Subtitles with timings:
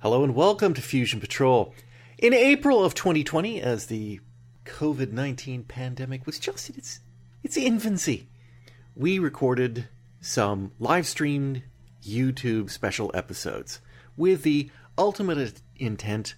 [0.00, 1.74] Hello and welcome to Fusion Patrol.
[2.18, 4.20] In April of 2020, as the
[4.64, 7.00] COVID 19 pandemic was just in its,
[7.42, 8.28] its infancy,
[8.94, 9.88] we recorded
[10.20, 11.64] some live streamed
[12.00, 13.80] YouTube special episodes
[14.16, 16.36] with the ultimate intent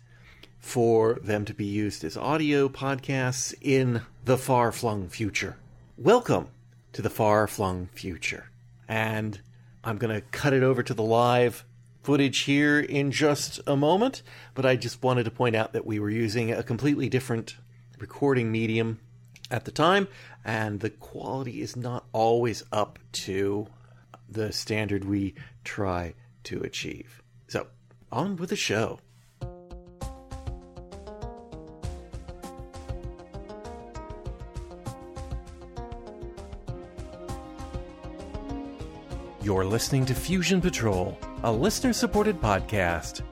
[0.59, 5.59] for them to be used as audio podcasts in the far flung future.
[5.99, 6.49] Welcome
[6.95, 8.49] to the far flung future.
[8.89, 9.39] And
[9.85, 11.67] I'm going to cut it over to the live
[12.03, 14.23] footage here in just a moment,
[14.55, 17.57] but I just wanted to point out that we were using a completely different
[17.99, 19.01] recording medium
[19.51, 20.09] at the time,
[20.45, 23.67] and the quality is not always up to
[24.29, 27.23] the standard we try to achieve.
[27.49, 27.67] So,
[28.13, 29.01] on with the show.
[39.43, 43.23] You're listening to Fusion Patrol, a listener supported podcast.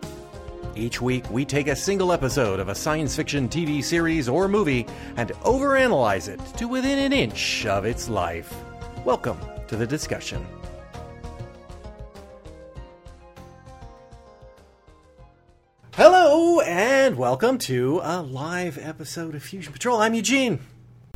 [0.74, 4.86] Each week, we take a single episode of a science fiction TV series or movie
[5.16, 8.54] and overanalyze it to within an inch of its life.
[9.04, 10.46] Welcome to the discussion.
[15.94, 20.00] Hello, and welcome to a live episode of Fusion Patrol.
[20.00, 20.60] I'm Eugene.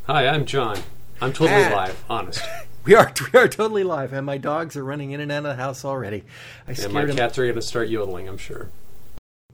[0.06, 0.78] Hi, I'm John.
[1.20, 1.74] I'm totally Ah.
[1.74, 2.42] live, honest.
[2.84, 5.44] We are we are totally live, and my dogs are running in and out of
[5.44, 6.24] the house already.
[6.66, 7.16] I And scared my them.
[7.16, 8.70] cats are going to start yodeling, I'm sure.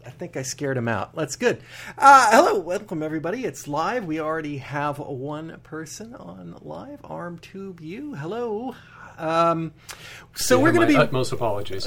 [0.07, 1.15] I think I scared him out.
[1.15, 1.61] That's good.
[1.99, 3.45] Uh, hello, welcome everybody.
[3.45, 4.07] It's live.
[4.07, 7.01] We already have one person on live.
[7.05, 8.15] Arm tube you.
[8.15, 8.75] Hello.
[9.19, 9.75] Um,
[10.35, 11.87] so You we're going to be utmost apologies.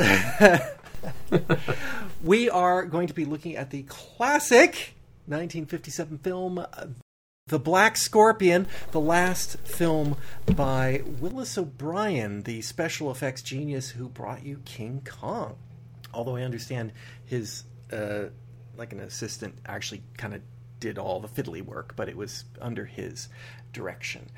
[2.23, 4.94] we are going to be looking at the classic
[5.25, 6.64] 1957 film
[7.52, 10.16] The Black Scorpion, the last film
[10.55, 15.57] by Willis O'Brien, the special effects genius who brought you King Kong.
[16.13, 16.94] Although I understand
[17.25, 18.27] his uh,
[18.77, 20.41] like an assistant actually kind of
[20.79, 23.27] did all the fiddly work, but it was under his
[23.73, 24.29] direction.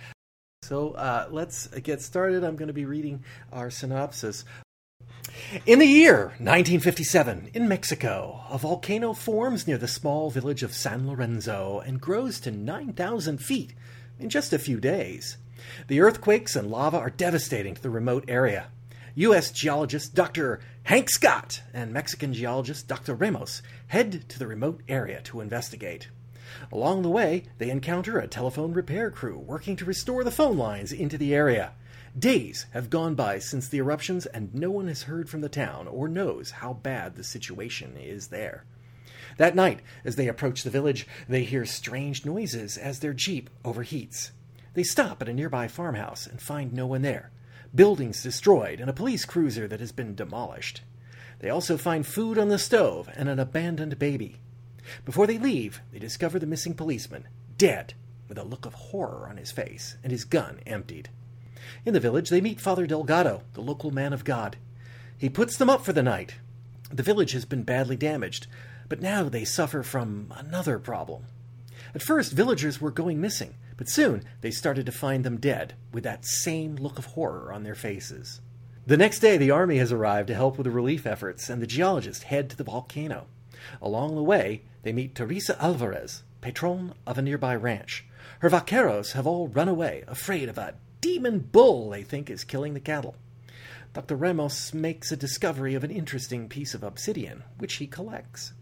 [0.63, 2.43] So uh, let's get started.
[2.43, 4.43] I'm going to be reading our synopsis.
[5.65, 11.07] In the year 1957, in Mexico, a volcano forms near the small village of San
[11.07, 13.73] Lorenzo and grows to 9,000 feet
[14.19, 15.37] in just a few days.
[15.87, 18.67] The earthquakes and lava are devastating to the remote area.
[19.15, 19.51] U.S.
[19.51, 20.59] geologist Dr.
[20.83, 23.13] Hank Scott and Mexican geologist Dr.
[23.13, 26.09] Ramos head to the remote area to investigate.
[26.71, 30.91] Along the way, they encounter a telephone repair crew working to restore the phone lines
[30.91, 31.73] into the area.
[32.17, 35.87] Days have gone by since the eruptions, and no one has heard from the town
[35.87, 38.65] or knows how bad the situation is there.
[39.37, 44.29] That night, as they approach the village, they hear strange noises as their jeep overheats.
[44.75, 47.31] They stop at a nearby farmhouse and find no one there.
[47.73, 50.81] Buildings destroyed and a police cruiser that has been demolished.
[51.39, 54.37] They also find food on the stove and an abandoned baby.
[55.03, 57.95] Before they leave, they discover the missing policeman, dead,
[58.27, 61.09] with a look of horror on his face and his gun emptied.
[61.85, 64.57] In the village, they meet Father Delgado, the local man of God.
[65.17, 66.35] He puts them up for the night.
[66.91, 68.47] The village has been badly damaged,
[68.89, 71.25] but now they suffer from another problem.
[71.95, 76.03] At first, villagers were going missing, but soon they started to find them dead, with
[76.03, 78.41] that same look of horror on their faces.
[78.85, 81.67] The next day, the army has arrived to help with the relief efforts, and the
[81.67, 83.27] geologists head to the volcano.
[83.81, 88.05] Along the way, they meet Teresa Alvarez, patron of a nearby ranch.
[88.39, 92.73] Her vaqueros have all run away, afraid of a demon bull they think is killing
[92.73, 93.17] the cattle.
[93.93, 94.15] Dr.
[94.15, 98.53] Ramos makes a discovery of an interesting piece of obsidian, which he collects.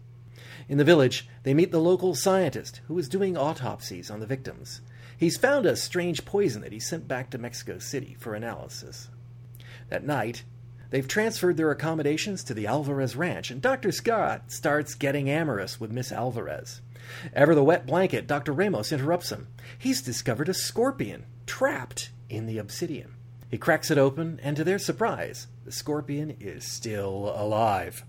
[0.68, 4.80] In the village, they meet the local scientist who is doing autopsies on the victims.
[5.16, 9.08] He's found a strange poison that he sent back to Mexico City for analysis.
[9.88, 10.42] That night,
[10.90, 13.92] they've transferred their accommodations to the Alvarez Ranch, and Dr.
[13.92, 16.80] Scott starts getting amorous with Miss Alvarez.
[17.32, 18.52] Ever the wet blanket, Dr.
[18.52, 19.46] Ramos interrupts him.
[19.78, 23.14] He's discovered a scorpion trapped in the obsidian.
[23.50, 28.04] He cracks it open, and to their surprise, the scorpion is still alive.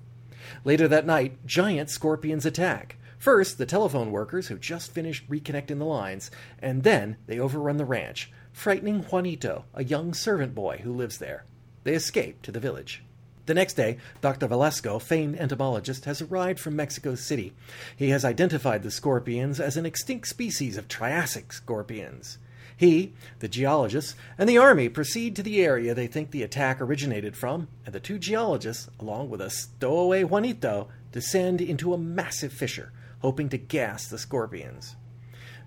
[0.64, 2.96] Later that night, giant scorpions attack.
[3.18, 7.86] First, the telephone workers who just finished reconnecting the lines, and then they overrun the
[7.86, 11.46] ranch, frightening Juanito, a young servant boy who lives there.
[11.84, 13.04] They escape to the village.
[13.46, 14.48] The next day, Dr.
[14.48, 17.54] Velasco, famed entomologist, has arrived from Mexico City.
[17.98, 22.38] He has identified the scorpions as an extinct species of Triassic scorpions.
[22.76, 27.36] He, the geologists, and the army proceed to the area they think the attack originated
[27.36, 32.92] from, and the two geologists, along with a stowaway Juanito, descend into a massive fissure,
[33.20, 34.96] hoping to gas the scorpions.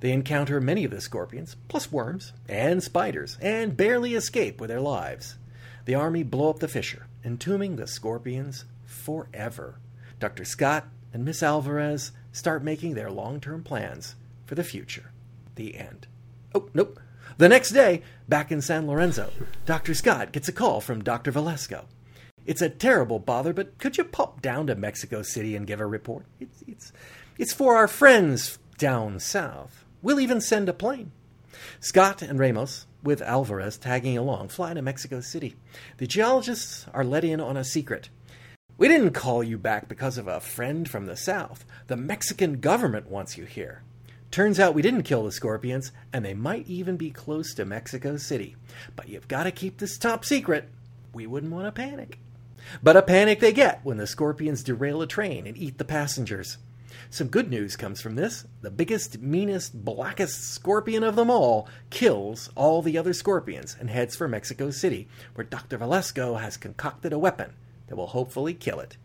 [0.01, 4.81] They encounter many of the scorpions, plus worms and spiders, and barely escape with their
[4.81, 5.37] lives.
[5.87, 9.79] The army blow up the fissure, entombing the scorpions forever.
[10.19, 10.45] Dr.
[10.45, 15.13] Scott and Miss Alvarez start making their long term plans for the future.
[15.55, 16.07] The end.
[16.57, 16.99] Oh, nope.
[17.37, 19.31] The next day, back in San Lorenzo,
[19.67, 19.93] Dr.
[19.93, 21.31] Scott gets a call from Dr.
[21.31, 21.85] Valesco.
[22.47, 25.87] It's a terrible bother, but could you pop down to Mexico City and give a
[25.87, 26.25] report?
[26.41, 26.93] It's, it's,
[27.37, 29.85] it's for our friends down south.
[30.01, 31.13] We'll even send a plane.
[31.79, 35.57] Scott and Ramos, with Alvarez tagging along, fly to Mexico City.
[35.99, 38.09] The geologists are let in on a secret.
[38.79, 41.67] We didn't call you back because of a friend from the south.
[41.89, 43.83] The Mexican government wants you here.
[44.31, 48.17] Turns out we didn't kill the scorpions, and they might even be close to Mexico
[48.17, 48.57] City.
[48.95, 50.69] But you've got to keep this top secret.
[51.13, 52.19] We wouldn't want to panic.
[52.83, 56.59] But a panic they get when the scorpions derail a train and eat the passengers.
[57.11, 58.47] Some good news comes from this.
[58.63, 64.17] The biggest, meanest, blackest scorpion of them all kills all the other scorpions and heads
[64.17, 65.79] for Mexico City, where Dr.
[65.79, 67.53] Valesco has concocted a weapon
[67.87, 68.97] that will hopefully kill it.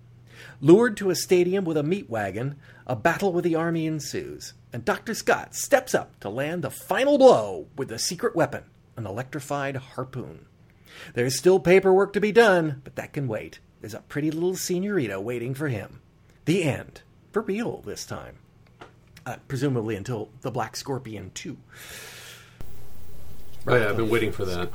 [0.60, 2.56] Lured to a stadium with a meat wagon,
[2.88, 5.14] a battle with the army ensues, and Dr.
[5.14, 8.64] Scott steps up to land the final blow with the secret weapon,
[8.96, 10.46] an electrified harpoon.
[11.14, 13.60] There's still paperwork to be done, but that can wait.
[13.82, 16.02] There's a pretty little senorita waiting for him.
[16.46, 17.02] The end
[17.32, 18.38] for real this time.
[19.26, 21.58] Uh, presumably until the Black Scorpion 2.
[23.68, 24.70] Oh, yeah, I've been waiting for that.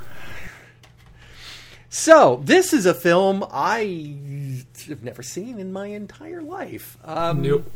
[1.89, 6.97] So, this is a film I have never seen in my entire life.
[7.03, 7.69] Um, nope.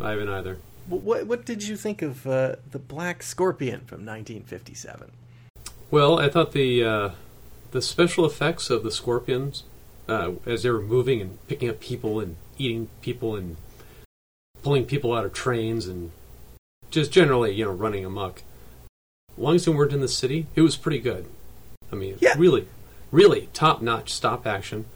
[0.00, 0.58] I haven't either.
[0.88, 5.12] What, what did you think of uh, The Black Scorpion from 1957?
[5.90, 7.10] Well, I thought the uh,
[7.70, 9.64] the special effects of the scorpions
[10.08, 13.56] uh, as they were moving and picking up people and eating people and
[14.62, 16.12] pulling people out of trains and
[16.90, 18.42] just generally, you know, running amok.
[19.32, 21.26] As long as they weren't in the city, it was pretty good.
[21.90, 22.34] I mean, yeah.
[22.36, 22.68] really,
[23.10, 24.86] really top notch stop action.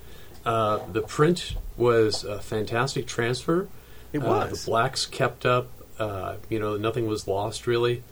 [0.45, 3.69] Uh, the print was a fantastic transfer.
[4.13, 4.29] It was.
[4.29, 5.69] Uh, the blacks kept up.
[5.99, 8.03] Uh, you know, nothing was lost really.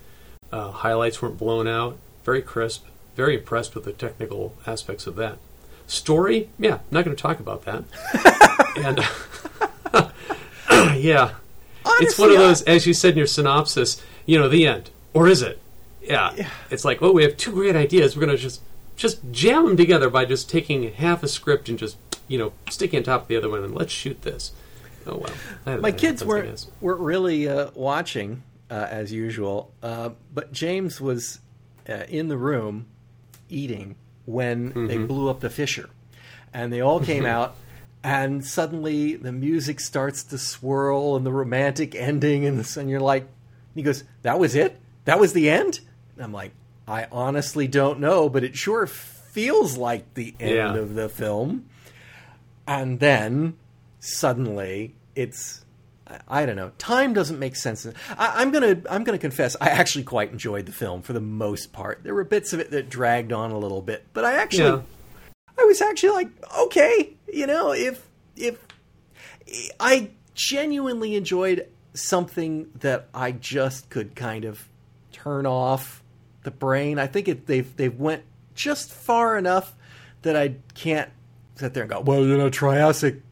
[0.53, 1.99] Uh, highlights weren't blown out.
[2.25, 2.85] Very crisp.
[3.17, 5.39] Very impressed with the technical aspects of that.
[5.87, 7.85] Story, yeah, not going to talk about that.
[8.85, 8.99] and
[11.01, 11.35] yeah,
[11.85, 14.91] Honestly, it's one of those, as you said in your synopsis, you know, the end,
[15.13, 15.61] or is it?
[16.03, 16.51] Yeah, Yeah.
[16.71, 18.17] it's like, well, we have two great ideas.
[18.17, 18.61] We're going to just
[18.97, 21.97] just jam them together by just taking half a script and just
[22.29, 24.53] you know sticking on top of the other one and let's shoot this.
[25.07, 25.31] Oh well,
[25.65, 31.01] That- my that kids weren't weren't really uh, watching uh, as usual, uh, but James
[31.01, 31.41] was
[31.89, 32.87] uh, in the room
[33.49, 33.97] eating
[34.27, 35.07] when they Mm-hmm.
[35.07, 35.91] blew up the fissure,
[36.53, 37.57] and they all came out.
[38.03, 43.01] And suddenly the music starts to swirl and the romantic ending, and, this, and you're
[43.01, 43.27] like,
[43.75, 44.79] he goes, "That was it?
[45.07, 45.81] That was the end?"
[46.17, 46.53] And I'm like,
[46.87, 50.75] "I honestly don't know, but it sure feels like the end Yeah.
[50.75, 51.67] of the film."
[52.67, 53.55] and then
[54.05, 55.65] suddenly it's
[56.29, 56.71] I- don't know.
[56.77, 57.87] Time doesn't make sense.
[57.87, 61.73] I, I'm gonna I'm gonna confess I actually quite enjoyed the film for the most
[61.73, 62.01] part.
[62.05, 64.83] There were bits of it that dragged on a little bit, but I actually Yeah.
[65.59, 66.29] I was actually like
[66.59, 68.07] okay, you know, if
[68.37, 68.59] if
[69.81, 74.69] I genuinely enjoyed something that I just could kind of
[75.13, 76.03] turn off
[76.43, 76.99] the brain.
[76.99, 78.25] I think it, they've they've went
[78.55, 79.75] just far enough
[80.23, 81.11] that I can't
[81.57, 83.23] sit there and go, well, you know, Triassic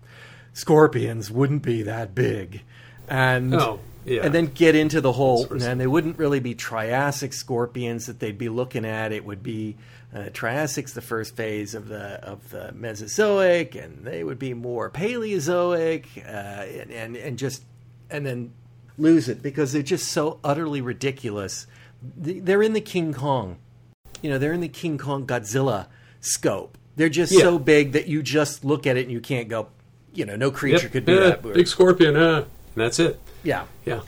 [0.52, 2.62] scorpions wouldn't be that big,
[3.08, 4.22] and Oh, yeah.
[4.24, 8.38] and then get into the whole, and they wouldn't really be Triassic scorpions that they'd
[8.38, 9.12] be looking at.
[9.12, 9.76] It would be
[10.15, 14.91] uh, Triassic's the first phase of the of the Mesozoic, and they would be more
[14.91, 17.65] Paleozoic, uh, and, and and just
[18.10, 18.53] and then
[18.98, 21.67] lose it because they're just so utterly ridiculous.
[22.17, 23.56] They're in the King Kong,
[24.22, 25.86] you know, they're in the King Kong Godzilla
[26.20, 26.76] scope.
[26.96, 27.41] They're just Yeah.
[27.41, 29.69] so big that you just look at it and you can't go,
[30.14, 30.92] you know, no creature Yep.
[30.92, 31.42] could do Yeah, that.
[31.42, 33.19] Big scorpion, uh, and that's it.
[33.42, 33.64] yeah.
[33.84, 34.00] Yeah,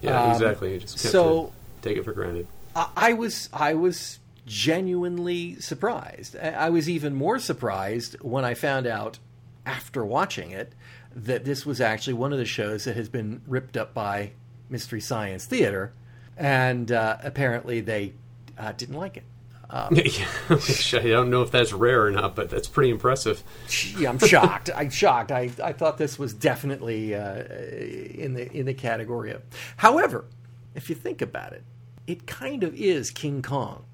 [0.00, 0.74] yeah, Um, exactly.
[0.74, 1.52] You just so-
[1.82, 2.46] take it for granted.
[2.76, 6.36] I, I was I was genuinely surprised.
[6.36, 9.18] I, I was even more surprised when I found out
[9.66, 10.72] after watching it
[11.14, 14.30] that this was actually one of the shows that has been ripped up by
[14.68, 15.92] Mystery Science Theater,
[16.36, 18.12] and uh, apparently they
[18.56, 19.24] uh, didn't like it.
[19.72, 19.94] Um,
[20.50, 23.44] I don't know if that's rare or not, but that's pretty impressive.
[23.68, 24.68] Gee, I'm shocked.
[24.74, 25.30] I'm shocked.
[25.30, 29.42] I, I thought this was definitely uh, in the in the category of.
[29.76, 30.24] However,
[30.74, 31.62] if you think about it,
[32.08, 33.84] it kind of is King Kong.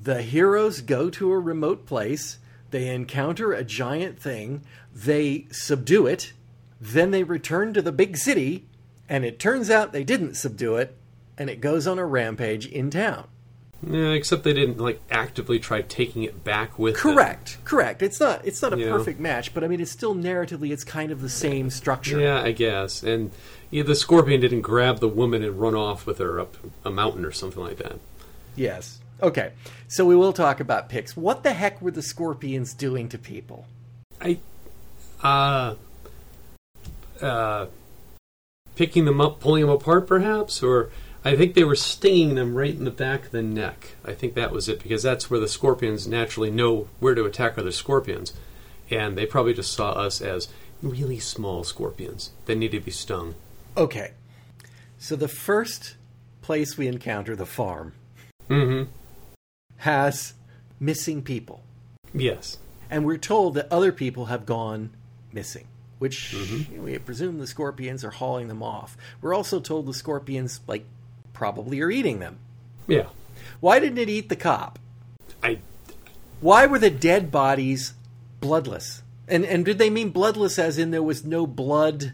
[0.00, 2.38] The heroes go to a remote place.
[2.70, 4.62] They encounter a giant thing.
[4.94, 6.32] They subdue it.
[6.80, 8.66] Then they return to the big city,
[9.08, 10.96] and it turns out they didn't subdue it,
[11.36, 13.28] and it goes on a rampage in town.
[13.86, 17.14] Yeah, except they didn't like actively try taking it back with them.
[17.14, 18.02] Correct, correct.
[18.02, 18.90] It's not it's not a Yeah.
[18.90, 22.20] perfect match, but I mean, it's still narratively, it's kind of the same structure.
[22.20, 23.02] Yeah, I guess.
[23.02, 23.30] And
[23.70, 27.24] yeah, the scorpion didn't grab the woman and run off with her up a mountain
[27.24, 27.98] or something like that.
[28.56, 29.00] Yes.
[29.22, 29.52] Okay.
[29.88, 31.16] So we will talk about picks.
[31.16, 33.66] What the heck were the scorpions doing to people?
[34.20, 34.38] I,
[35.22, 35.74] uh,
[37.20, 37.66] uh,
[38.76, 40.90] picking them up, pulling them apart, perhaps, or
[41.24, 43.96] I think they were stinging them right in the back of the neck.
[44.04, 47.56] I think that was it because that's where the scorpions naturally know where to attack
[47.56, 48.34] other scorpions,
[48.90, 50.48] and they probably just saw us as
[50.82, 53.34] really small scorpions that need to be stung.
[53.76, 54.12] Okay.
[54.98, 55.96] So the first
[56.42, 57.92] place we encounter the farm
[58.50, 58.90] Mm-hmm.
[59.78, 60.34] has
[60.78, 61.62] missing people.
[62.12, 62.58] Yes.
[62.90, 64.90] And we're told that other people have gone
[65.32, 65.66] missing,
[65.98, 66.82] which Mm-hmm.
[66.84, 68.98] we presume the scorpions are hauling them off.
[69.22, 70.84] We're also told the scorpions, like,
[71.34, 72.38] probably are eating them.
[72.86, 73.08] Yeah.
[73.60, 74.78] Why didn't it eat the cop?
[75.42, 75.58] I.
[76.40, 77.92] Why were the dead bodies
[78.40, 79.02] bloodless?
[79.28, 82.12] And and did they mean bloodless as in there was no blood,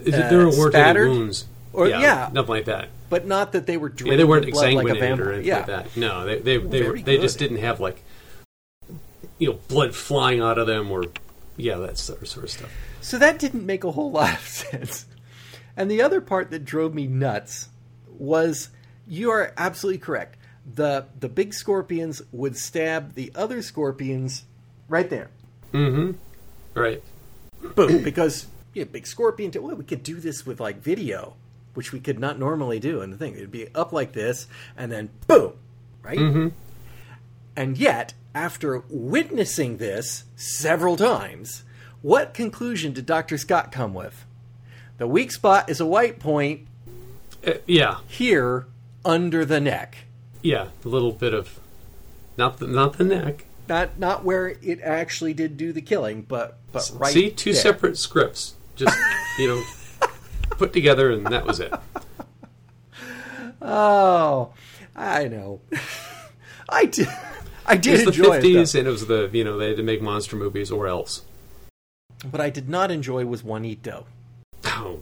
[0.00, 1.08] Is it, uh, there weren't spattered?
[1.08, 1.46] wounds.
[1.72, 2.30] Or- yeah.
[2.32, 2.88] nothing like that.
[3.10, 5.28] but not that they were Yeah, they weren't blood like a vampire?
[5.28, 5.56] or anything yeah.
[5.58, 5.96] like that.
[5.96, 8.02] No, they they they, were, they just didn't have like
[9.38, 11.04] you know blood flying out of them or
[11.58, 12.70] yeah that sort of, sort of stuff.
[13.02, 15.04] So that didn't make a whole lot of sense.
[15.76, 17.68] And the other part that drove me nuts
[18.18, 18.70] was
[19.06, 20.36] you are absolutely correct.
[20.74, 24.44] The the big scorpions would stab the other scorpions
[24.88, 25.30] right there.
[25.72, 26.12] Mm-hmm.
[26.78, 27.02] Right.
[27.74, 28.02] Boom.
[28.04, 31.34] because yeah, big scorpion t- well, we could do this with like video,
[31.74, 33.34] which we could not normally do And the thing.
[33.34, 34.46] It'd be up like this
[34.76, 35.54] and then boom.
[36.02, 36.18] Right?
[36.18, 36.48] Mm-hmm.
[37.56, 41.64] And yet, after witnessing this several times,
[42.02, 43.38] what conclusion did Dr.
[43.38, 44.24] Scott come with?
[44.98, 46.66] The weak spot is a white point
[47.44, 47.98] Uh, yeah.
[48.06, 48.66] here
[49.04, 50.04] under the neck.
[50.42, 50.68] Yeah.
[50.84, 51.58] A little bit of
[52.36, 53.46] not the not the neck.
[53.68, 57.62] Not not where it actually did do the killing, but but right See, two there.
[57.62, 58.96] separate scripts, just
[59.38, 59.62] you know,
[60.50, 61.72] put together, and that was it.
[63.60, 64.52] Oh,
[64.94, 65.60] I know.
[66.68, 67.08] I did.
[67.64, 68.00] I did.
[68.00, 70.36] It was the fifties, and it was the you know they had to make monster
[70.36, 71.22] movies or else.
[72.30, 74.06] What I did not enjoy was Juanito.
[74.64, 75.00] Oh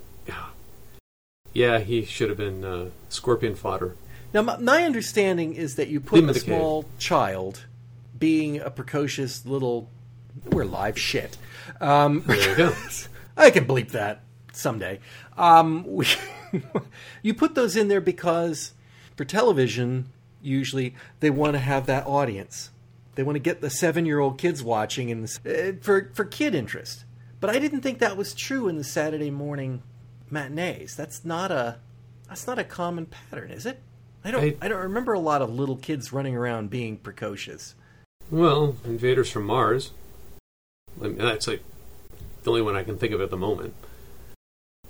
[1.54, 1.78] yeah.
[1.78, 3.96] He should have been uh, scorpion fodder.
[4.32, 6.44] Now, my, my understanding is that you put Leave a the cave.
[6.46, 7.66] small child,
[8.18, 9.88] being a precocious little,
[10.50, 11.36] we're live shit.
[11.80, 12.74] Um, There you go.
[13.36, 15.00] I can bleep that someday.
[15.36, 16.06] Um, we,
[17.22, 18.72] you put those in there because
[19.16, 20.06] for television,
[20.42, 22.70] usually they want to have that audience.
[23.14, 27.04] They want to get the seven-year-old kids watching and uh, for for kid interest.
[27.40, 29.82] But I didn't think that was true in the Saturday morning
[30.34, 30.94] matinees.
[30.94, 31.78] That's not a
[32.28, 33.80] that's not a common pattern, is it?
[34.24, 37.74] I don't I, I- don't remember a lot of little kids running around being precocious.
[38.30, 39.92] Well, Invaders from Mars.
[41.00, 41.62] I mean, that's like
[42.42, 43.74] the only one I can think of at the moment.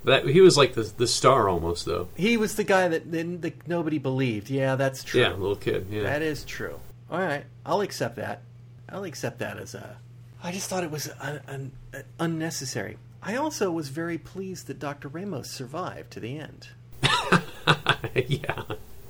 [0.04, 2.08] That he was like the the star almost though.
[2.14, 4.50] He was the guy that, that, that nobody believed.
[4.50, 5.20] Yeah, that's true.
[5.20, 5.86] Yeah, little kid.
[5.90, 6.02] Yeah.
[6.02, 6.78] That is true.
[7.10, 8.42] All right, I'll accept that.
[8.88, 9.96] I'll accept that as a.
[10.42, 11.72] I just thought it was un, un,
[12.20, 12.98] unnecessary.
[13.26, 15.08] I also was very pleased that Dr.
[15.08, 16.68] Ramos survived to the end.
[18.14, 18.62] yeah.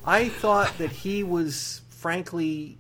[0.05, 2.79] I thought that he was, frankly,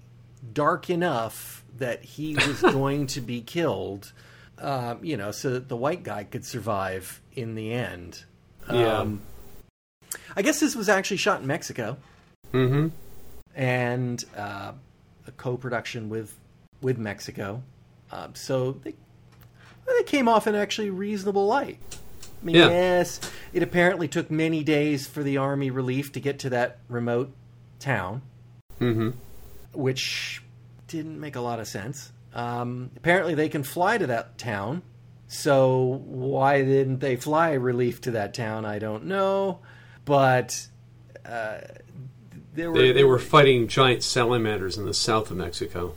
[0.52, 4.12] dark enough that he was going to be killed,
[4.58, 8.24] um, you know, so that the white guy could survive in the end.
[8.72, 8.98] Yeah.
[8.98, 9.22] Um,
[10.36, 11.96] I guess this was actually shot in Mexico.
[12.52, 12.88] Mm-hmm.
[13.56, 14.70] and uh,
[15.26, 16.38] a co-production with
[16.80, 17.64] with Mexico.
[18.12, 18.94] Um, so they
[19.86, 21.78] they came off in actually reasonable light.
[22.42, 22.68] I mean, Yeah.
[22.68, 23.20] yes,
[23.52, 27.32] it apparently took many days for the army relief to get to that remote
[27.78, 28.22] town,
[28.80, 29.10] Mm-hmm.
[29.72, 30.42] which
[30.88, 32.12] didn't make a lot of sense.
[32.34, 34.82] Um, apparently, they can fly to that town.
[35.26, 38.64] So why didn't they fly relief to that town?
[38.64, 39.60] I don't know,
[40.04, 40.66] but
[41.24, 41.58] uh,
[42.54, 45.94] there were They they were fighting giant salamanders in the south of Mexico.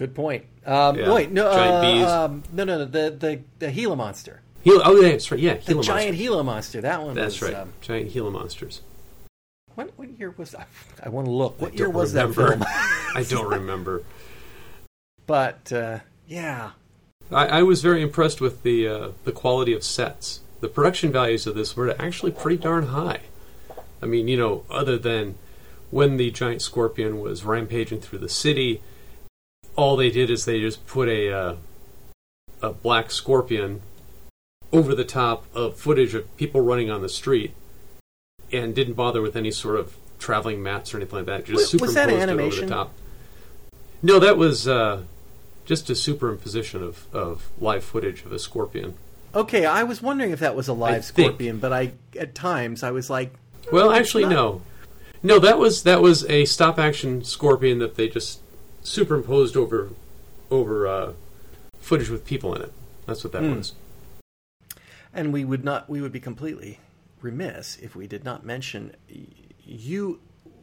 [0.00, 0.46] Good point.
[0.64, 1.12] Um, Yeah.
[1.12, 2.24] Wait, no, Giant uh.
[2.24, 5.38] Um, no, no, no, the the the Gila monster, Gila, oh, yeah, that's right.
[5.38, 6.18] Yeah, the Gila giant monsters.
[6.18, 6.80] Gila monster.
[6.80, 7.14] That one.
[7.14, 7.60] That's was, right.
[7.60, 8.80] Um, giant Gila monsters.
[9.74, 10.68] what what year was that?
[11.02, 11.60] I want to look.
[11.60, 12.56] What year was remember.
[12.56, 13.12] that film?
[13.14, 14.02] I don't remember.
[15.26, 16.70] but uh, yeah,
[17.30, 20.40] I, I was very impressed with the uh, the quality of sets.
[20.60, 23.20] The production values of this were actually pretty darn high.
[24.00, 25.34] I mean, you know, other than
[25.90, 28.80] when the giant scorpion was rampaging through the city,
[29.76, 31.56] all they did is they just put a uh,
[32.62, 33.80] a black scorpion
[34.72, 37.52] over the top of footage of people running on the street,
[38.52, 41.48] and didn't bother with any sort of traveling mattes or anything like that.
[41.50, 42.58] Was- Just was that superimposed it animation?
[42.64, 42.92] over the top.
[44.02, 45.02] No, that was uh,
[45.64, 48.94] just a superimposition of, of live footage of a scorpion.
[49.34, 52.90] Okay, I was wondering if that was a live scorpion, but I at times I
[52.90, 53.32] was like,
[53.72, 54.30] Well, actually, not.
[54.32, 54.62] no,
[55.22, 55.38] no.
[55.38, 58.40] That was that was a stop action scorpion that they just
[58.82, 59.90] superimposed over
[60.50, 61.12] over uh,
[61.78, 62.72] footage with people in it.
[63.06, 63.56] That's what that Hmm.
[63.56, 63.72] was.
[65.12, 66.78] and we would not we would be completely
[67.20, 68.94] remiss if we did not mention
[69.64, 70.20] you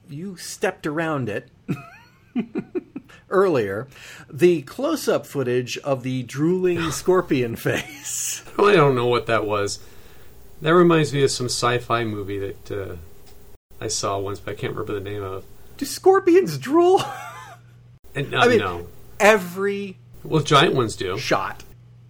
[0.10, 1.50] you stepped around it
[3.30, 3.88] earlier
[4.32, 9.80] the close-up footage of the drooling scorpion face I don't know what that was.
[10.62, 12.96] That reminds me of some sci-fi movie that uh,
[13.80, 15.44] I saw once, but I can't remember the name of.
[15.78, 17.04] do scorpions drool
[18.16, 18.88] And uh, I mean- no,
[19.20, 21.18] every well, giant ones do.
[21.18, 21.64] shot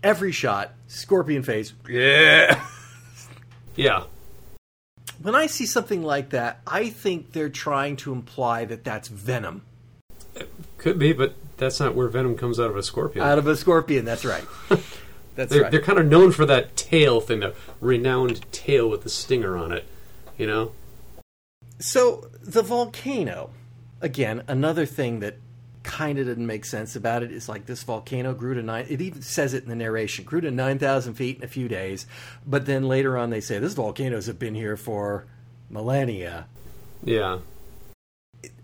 [0.03, 2.63] every shot scorpion face yeah
[3.75, 4.03] Yeah,
[5.21, 9.63] when i see something like that i think they're trying to imply that that's venom
[10.77, 13.25] could be, but that's not where venom comes out of a scorpion.
[13.25, 14.45] out of a scorpion that's right
[15.35, 19.03] that's they're right they're kind of known for that tail thing, the renowned tail with
[19.03, 19.85] the stinger on it.
[20.37, 20.71] You know.
[21.79, 23.51] So the volcano,
[24.01, 25.37] again, another thing that
[25.87, 27.31] kind of didn't make sense about it.
[27.31, 28.85] is like this volcano grew to nine.
[28.89, 31.69] It even says it in the narration, grew to nine thousand feet in a few
[31.69, 32.05] days.
[32.45, 35.25] But then later on, they say this volcanoes have been here for
[35.69, 36.47] millennia.
[37.03, 37.39] Yeah.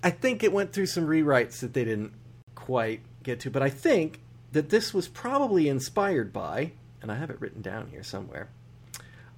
[0.04, 2.12] I think it went through some rewrites that they didn't
[2.56, 4.20] quite get to, but I think
[4.52, 8.50] that this was probably inspired by, and I have it written down here somewhere,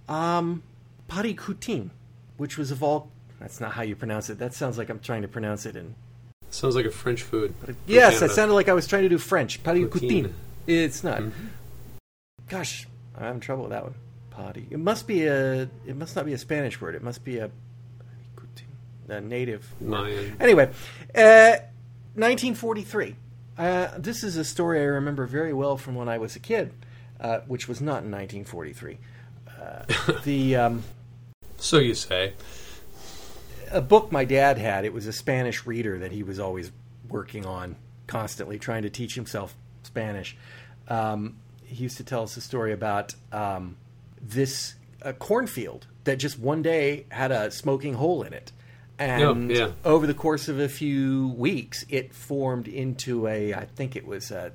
[0.09, 0.63] um,
[1.07, 1.91] Paricutin,
[2.37, 3.11] which was a vol.
[3.39, 4.39] That's not how you pronounce it.
[4.39, 5.93] That sounds like I'm trying to pronounce it in.
[6.49, 7.53] Sounds like a French food.
[7.85, 8.27] Yes, Canada.
[8.27, 9.61] that sounded like I was trying to do French.
[9.63, 9.89] Paricutin.
[9.89, 10.33] Poutine.
[10.67, 11.19] It's not.
[11.21, 11.31] Mhm.
[12.47, 13.95] Gosh, I'm having trouble with that one.
[14.31, 14.67] Pari.
[14.69, 15.63] It must be a.
[15.85, 16.95] It must not be a Spanish word.
[16.95, 17.49] It must be a.
[19.07, 19.69] A native.
[19.79, 20.35] Mayan.
[20.39, 20.63] Anyway,
[21.13, 21.57] uh,
[22.15, 23.15] 1943.
[23.55, 26.73] Uh, this is a story I remember very well from when I was a kid,
[27.19, 28.97] uh, which was not in 1943.
[29.47, 30.83] Uh, the um,
[31.57, 32.33] So you say.
[33.71, 34.85] A book my dad had.
[34.85, 36.71] It was a Spanish reader that he was always
[37.09, 37.75] working on,
[38.07, 40.35] constantly trying to teach himself Spanish.
[40.87, 43.77] Um, he used to tell us a story about um,
[44.21, 48.51] this uh, cornfield that just one day had a smoking hole in it.
[48.97, 49.71] And Oh, yeah.
[49.83, 54.31] over the course of a few weeks, it formed into a, I think it was
[54.31, 54.51] a,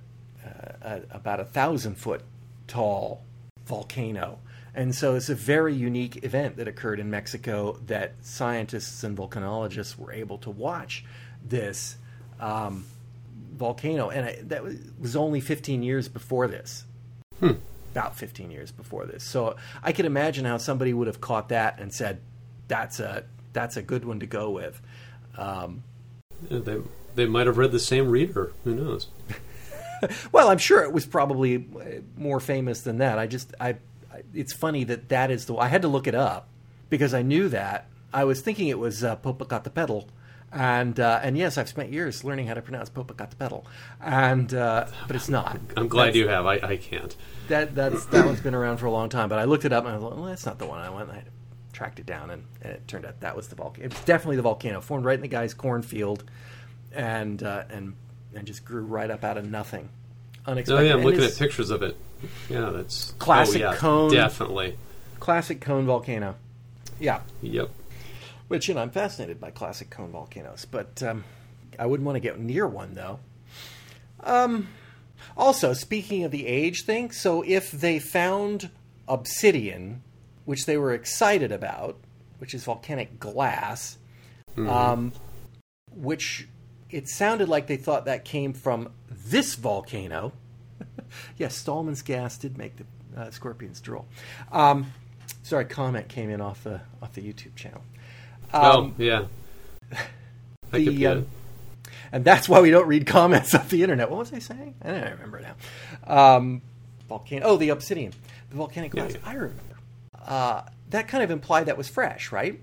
[0.80, 2.22] a, about a thousand foot
[2.66, 3.22] tall
[3.66, 4.38] volcano.
[4.74, 9.98] And so it's a very unique event that occurred in Mexico that scientists and volcanologists
[9.98, 11.04] were able to watch
[11.44, 11.96] this
[12.38, 12.86] um,
[13.54, 14.10] volcano.
[14.10, 14.62] And I, that
[14.98, 16.84] was, only 15 years before this.
[17.92, 19.24] About 15 years before this.
[19.24, 22.20] So I could imagine how somebody would have caught that and said,
[22.68, 24.80] that's a, that's a good one to go with.
[25.36, 25.82] Um,
[26.48, 26.80] They
[27.14, 28.52] they might have read the same reader.
[28.64, 29.08] Who knows?
[30.32, 33.18] Well, I'm sure it was probably uh, more famous than that.
[33.18, 33.76] I just, I
[34.34, 35.56] it's funny that that is the.
[35.56, 36.48] I had to look it up
[36.88, 37.86] because I knew that.
[38.12, 40.06] I was thinking it was uh, Popocatépetl,
[40.52, 43.64] and uh, and yes, I've spent years learning how to pronounce Popocatépetl,
[44.00, 45.58] and uh, but it's not.
[45.76, 46.46] I'm glad That's- you have.
[46.46, 47.14] I, I can't.
[47.48, 49.28] That that's that one's been around for a long time.
[49.28, 50.90] But I looked it up and I was like, well, that's not the one I
[50.90, 51.10] went.
[51.10, 51.24] I
[51.72, 53.86] tracked it down, and, and it turned out that was the volcano.
[53.86, 56.24] It's definitely the volcano formed right in the guy's cornfield,
[56.92, 57.94] and uh, and
[58.34, 59.88] and just grew right up out of nothing.
[60.46, 60.86] Oh Unexpected.
[60.86, 61.96] yeah, I'm And looking it's at pictures of it.
[62.48, 64.10] Yeah, that's Classic oh, yeah, cone.
[64.12, 64.76] Definitely.
[65.20, 66.34] Classic cone volcano.
[66.98, 67.70] Yeah, Yep.
[68.48, 71.24] which you know I'm fascinated by classic cone volcanoes, but um,
[71.78, 73.20] I wouldn't want to get near one though.
[74.22, 74.68] Um,
[75.36, 78.70] also, speaking of the age thing, so if they found
[79.08, 80.02] obsidian,
[80.44, 81.96] which they were excited about,
[82.38, 83.96] which is volcanic glass,
[84.58, 85.12] um,
[85.94, 86.46] which
[86.90, 88.90] it sounded like they thought that came from
[89.26, 90.32] this volcano.
[91.36, 92.84] yes, Stallman's gas did make the
[93.20, 94.06] uh, scorpions drool.
[94.52, 94.92] Um,
[95.42, 97.82] sorry, comment came in off the off the YouTube channel.
[98.52, 99.24] oh Um, yeah.
[100.72, 101.26] The, could um,
[102.12, 104.08] and that's why we don't read comments off the internet.
[104.08, 104.76] What was I saying?
[104.82, 105.56] I don't remember now.
[106.36, 106.62] Um,
[107.08, 107.44] volcano.
[107.46, 108.12] Oh, the obsidian,
[108.50, 109.14] the volcanic Yeah, glass.
[109.14, 109.28] yeah.
[109.28, 109.62] I remember.
[110.24, 112.60] Uh, that kind of implied that was fresh, right?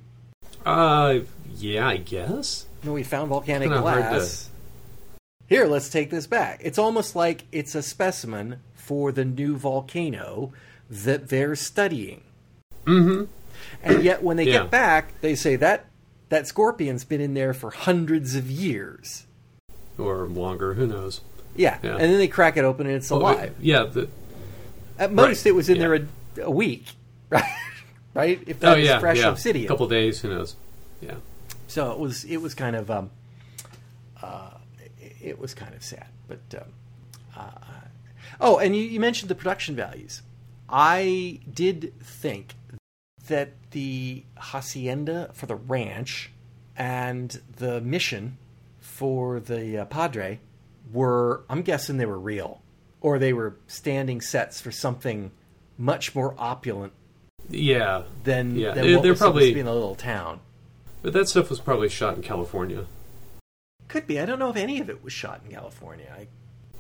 [0.66, 1.20] Uh,
[1.54, 2.67] yeah, I guess.
[2.84, 4.50] When we found volcanic glass.
[5.48, 6.60] Here, let's take this back.
[6.64, 10.52] It's almost like it's a specimen for the new volcano
[10.90, 12.22] that they're studying.
[12.86, 13.26] Mm-hmm.
[13.84, 14.64] And yet, when they Yeah.
[14.64, 15.86] get back, they say that
[16.30, 19.26] that scorpion's been in there for hundreds of years.
[19.98, 20.74] Or longer.
[20.74, 21.22] Who knows?
[21.56, 21.78] Yeah.
[21.82, 21.92] Yeah.
[21.94, 23.56] And then they crack it open and it's Well, alive.
[23.60, 23.84] yeah.
[23.86, 24.10] The,
[25.00, 25.82] At most, Right, it was in yeah.
[25.82, 26.86] there a, a week,
[27.30, 27.44] right?
[28.14, 28.40] Right?
[28.46, 29.00] If oh was yeah.
[29.00, 29.30] fresh yeah.
[29.30, 29.66] obsidian.
[29.66, 30.20] A couple days.
[30.22, 30.56] Who knows?
[31.02, 31.16] Yeah.
[31.68, 33.12] So it was it was kind of um,
[34.22, 34.52] uh,
[35.22, 36.08] it, was kind of sad.
[36.28, 36.74] But um,
[37.36, 37.50] uh,
[38.40, 40.22] oh, and you, you mentioned the production values.
[40.70, 42.56] I did think
[43.28, 46.32] that the hacienda for the ranch
[46.76, 48.38] and the mission
[48.80, 50.40] for the uh, Padre
[50.92, 52.62] were, I'm guessing they were real,
[53.02, 55.32] or they were standing sets for something
[55.78, 56.94] much more opulent
[57.50, 60.40] Yeah, than, Yeah, than what they're was supposed probably- to be in a little town.
[61.02, 62.86] But that stuff was probably shot in California.
[63.88, 64.20] Could be.
[64.20, 66.08] I don't know if any of it was shot in California.
[66.18, 66.28] I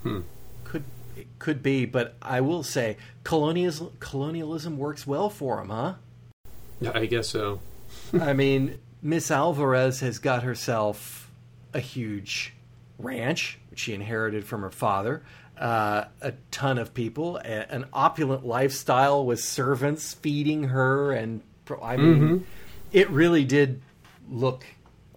[0.07, 0.21] Hmm.
[0.63, 0.83] could
[1.15, 5.93] it could be, but I will say colonialism colonialism works well for him, huh?
[6.79, 7.59] Yeah, I guess so.
[8.13, 11.31] I mean, Miss Alvarez has got herself
[11.73, 12.53] a huge
[12.99, 15.23] ranch, which she inherited from her father,
[15.57, 21.41] uh, a ton of people, a, an opulent lifestyle with servants feeding her, and
[21.81, 22.43] I mean, Mhm.
[22.91, 23.81] it really did
[24.29, 24.65] look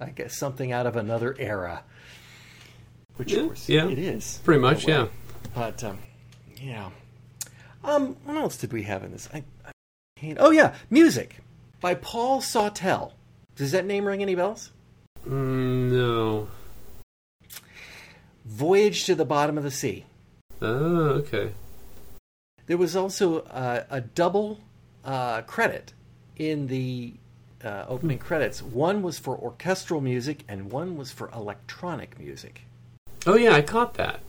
[0.00, 1.82] like a, something out of another era.
[3.16, 3.88] Which, Yeah, of course, yeah.
[3.88, 4.40] it is.
[4.44, 4.94] Pretty much, way.
[4.94, 5.06] yeah.
[5.54, 5.98] But um,
[6.60, 6.90] yeah.
[7.84, 9.28] Um, what else did we have in this?
[9.32, 11.38] I, I oh yeah, music
[11.80, 13.14] by Paul Sawtell.
[13.56, 14.70] Does that name ring any bells?
[15.26, 16.48] Mm, no.
[18.46, 20.06] Voyage to the Bottom of the Sea.
[20.62, 21.52] Oh, okay.
[22.66, 24.60] There was also uh, a double
[25.04, 25.92] uh, credit
[26.36, 27.14] in the
[27.64, 28.62] uh, opening credits.
[28.62, 32.62] One was for orchestral music, and one was for electronic music.
[33.26, 34.20] Oh yeah, I caught that.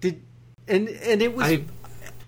[0.00, 0.22] Did
[0.68, 1.64] and and it was I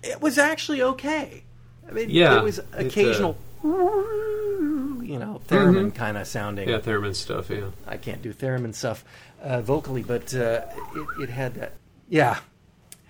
[0.03, 1.43] it was actually okay.
[1.87, 6.67] I mean, Yeah, there was it, uh, occasional, you know, theremin kind of sounding.
[6.69, 7.49] yeah, theremin stuff.
[7.49, 7.69] Yeah.
[7.87, 9.05] I can't do theremin stuff
[9.41, 10.61] uh, vocally, but uh,
[10.95, 11.73] it, it had that.
[12.09, 12.39] Yeah,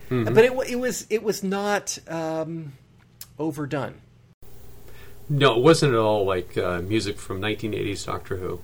[0.09, 0.33] Mhm.
[0.33, 2.73] but it, it was it was not um,
[3.39, 3.95] overdone.
[5.29, 8.59] No, it wasn't at all like uh, music from 1980s Doctor Who.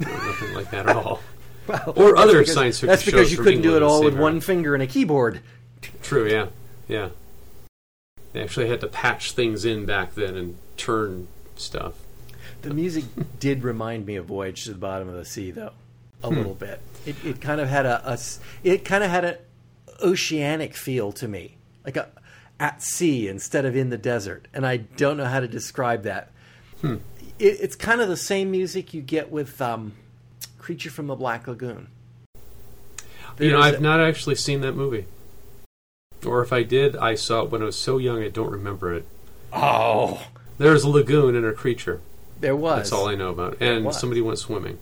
[0.00, 1.20] No, nothing like that at all.
[1.68, 3.88] Well, Or other because- science fiction That's because you couldn't do it England in the
[3.88, 5.40] all with one finger and a keyboard.
[6.02, 6.26] True.
[6.26, 6.46] Yeah.
[6.88, 7.10] Yeah.
[8.32, 11.92] They actually had to patch things in back then and turn stuff.
[12.62, 13.04] The music
[13.38, 15.72] did remind me of Voyage to the Bottom of the Sea, though,
[16.22, 16.36] a Hmm.
[16.36, 16.80] little bit.
[17.04, 18.18] It, it kind of had a.
[18.64, 19.36] it kind of had an
[20.02, 22.08] oceanic feel to me, like a
[22.60, 26.30] at sea instead of in the desert, and I don't know how to describe that.
[26.80, 26.96] Hmm.
[27.38, 29.92] It, it's kind of the same music you get with um,
[30.58, 31.88] Creature from the Black Lagoon.
[33.38, 35.06] you know, I've not actually seen that movie.
[36.26, 38.92] Or if I did, I saw it when I was so young I don't remember
[38.92, 39.06] it.
[39.52, 40.26] oh,
[40.58, 42.00] There's a lagoon and a creature.
[42.40, 42.78] there was.
[42.78, 43.62] That's all I know about it.
[43.62, 44.78] And somebody went swimming.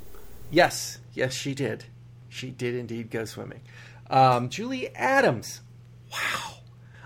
[0.51, 1.85] Yes, yes, she did.
[2.31, 3.61] She did indeed go swimming.
[4.09, 5.61] Um, Julie Adams.
[6.11, 6.56] Wow.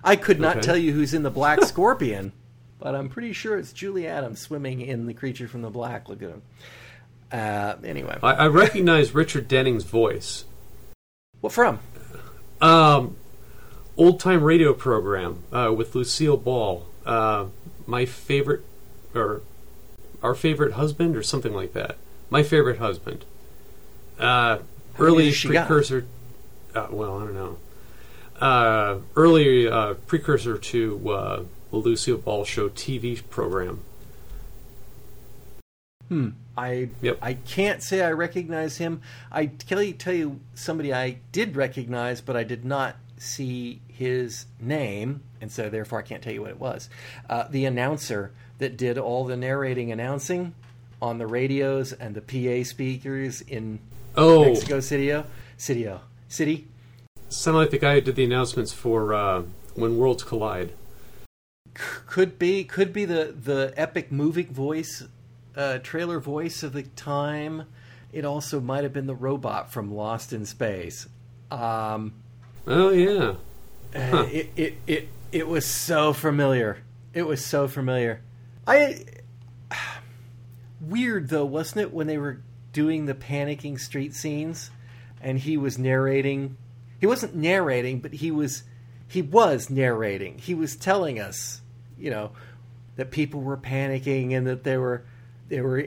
[0.02, 0.66] I could not Okay.
[0.66, 2.32] tell you who's in the Black Scorpion,
[2.78, 6.42] but I'm pretty sure it's Julie Adams swimming in the creature from the Black Lagoon.
[7.32, 10.44] Uh, anyway, I, I recognize Richard Denning's voice.
[11.40, 11.78] what from?
[12.60, 13.16] Um,
[13.96, 16.86] old time radio program uh, with Lucille Ball.
[17.06, 17.46] Uh,
[17.86, 18.62] my favorite,
[19.14, 19.42] or
[20.22, 21.96] our favorite husband, or something like that.
[22.30, 23.24] My favorite husband.
[24.18, 24.58] Uh,
[24.98, 25.66] early does she got?
[25.66, 26.06] precursor.
[26.74, 27.56] Uh, well, I don't know.
[28.40, 33.80] Uh, early uh, precursor to uh, the Lucille Ball show TV program.
[36.08, 36.30] Hmm.
[36.56, 37.18] I Yep.
[37.22, 39.02] I can't say I recognize him.
[39.30, 44.46] I tell you, tell you somebody I did recognize, but I did not see his
[44.58, 46.88] name, and so therefore I can't tell you what it was.
[47.28, 50.54] Uh, the announcer that did all the narrating announcing
[51.00, 53.78] on the radios and the PA speakers in
[54.16, 55.22] Oh, Mexico City,
[55.56, 55.88] City,
[56.28, 56.66] City.
[57.30, 59.42] Sounded like the guy who did the announcements for uh,
[59.74, 60.72] When Worlds Collide.
[61.74, 65.04] Could be, could be the the epic movie voice,
[65.56, 67.64] uh, trailer voice of the time.
[68.12, 71.08] It also might have been the robot from Lost in Space.
[71.50, 72.14] Um,
[72.66, 73.34] Oh yeah.
[73.94, 76.78] Uh, it, it it it was so familiar.
[77.12, 78.20] It was so familiar.
[78.66, 79.04] I
[80.80, 82.40] weird though, wasn't it, when they were
[82.72, 84.70] doing the panicking street scenes,
[85.20, 86.56] and he was narrating.
[87.00, 88.62] He wasn't narrating, but he was
[89.08, 90.38] he was narrating.
[90.38, 91.60] He was telling us,
[91.98, 92.30] you know,
[92.96, 95.02] that people were panicking and that there were
[95.48, 95.86] there were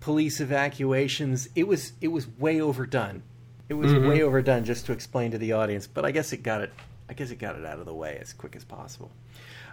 [0.00, 1.48] police evacuations.
[1.54, 3.22] It was it was way overdone.
[3.68, 4.08] It was Mhm.
[4.08, 6.72] way overdone just to explain to the audience, but I guess it got it.
[7.08, 9.10] I guess it got it out of the way as quick as possible.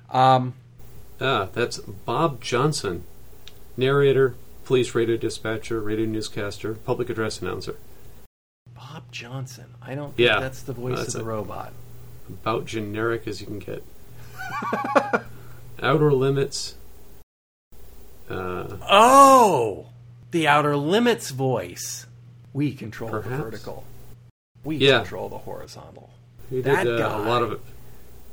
[0.10, 0.54] Um,
[1.20, 3.04] Ah, that's Bob Johnson,
[3.76, 7.76] narrator, police radio dispatcher, radio newscaster, public address announcer.
[9.08, 9.66] Bob Johnson.
[9.82, 11.74] I don't think Yeah, that's the voice that's of the robot.
[12.30, 13.84] About generic as you can get.
[15.82, 16.76] Outer limits.
[18.30, 19.88] Uh, Oh,
[20.32, 22.06] the Outer Limits voice.
[22.54, 23.86] We control the vertical.
[24.64, 25.00] We Yeah.
[25.00, 26.10] control the horizontal.
[26.50, 27.60] He That did uh, a lot of it.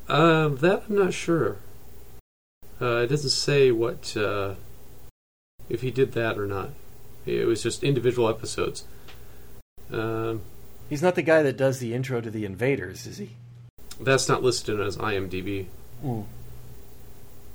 [0.08, 1.58] Uh, that I'm not sure.
[2.80, 4.54] Uh, it doesn't say what uh,
[5.68, 6.70] if he did that or not.
[7.26, 8.84] It was just individual episodes.
[9.92, 10.42] Um,
[10.88, 13.30] He's not the guy that does the intro to the Invaders, is he?
[14.00, 15.66] that's not listed as IMDb.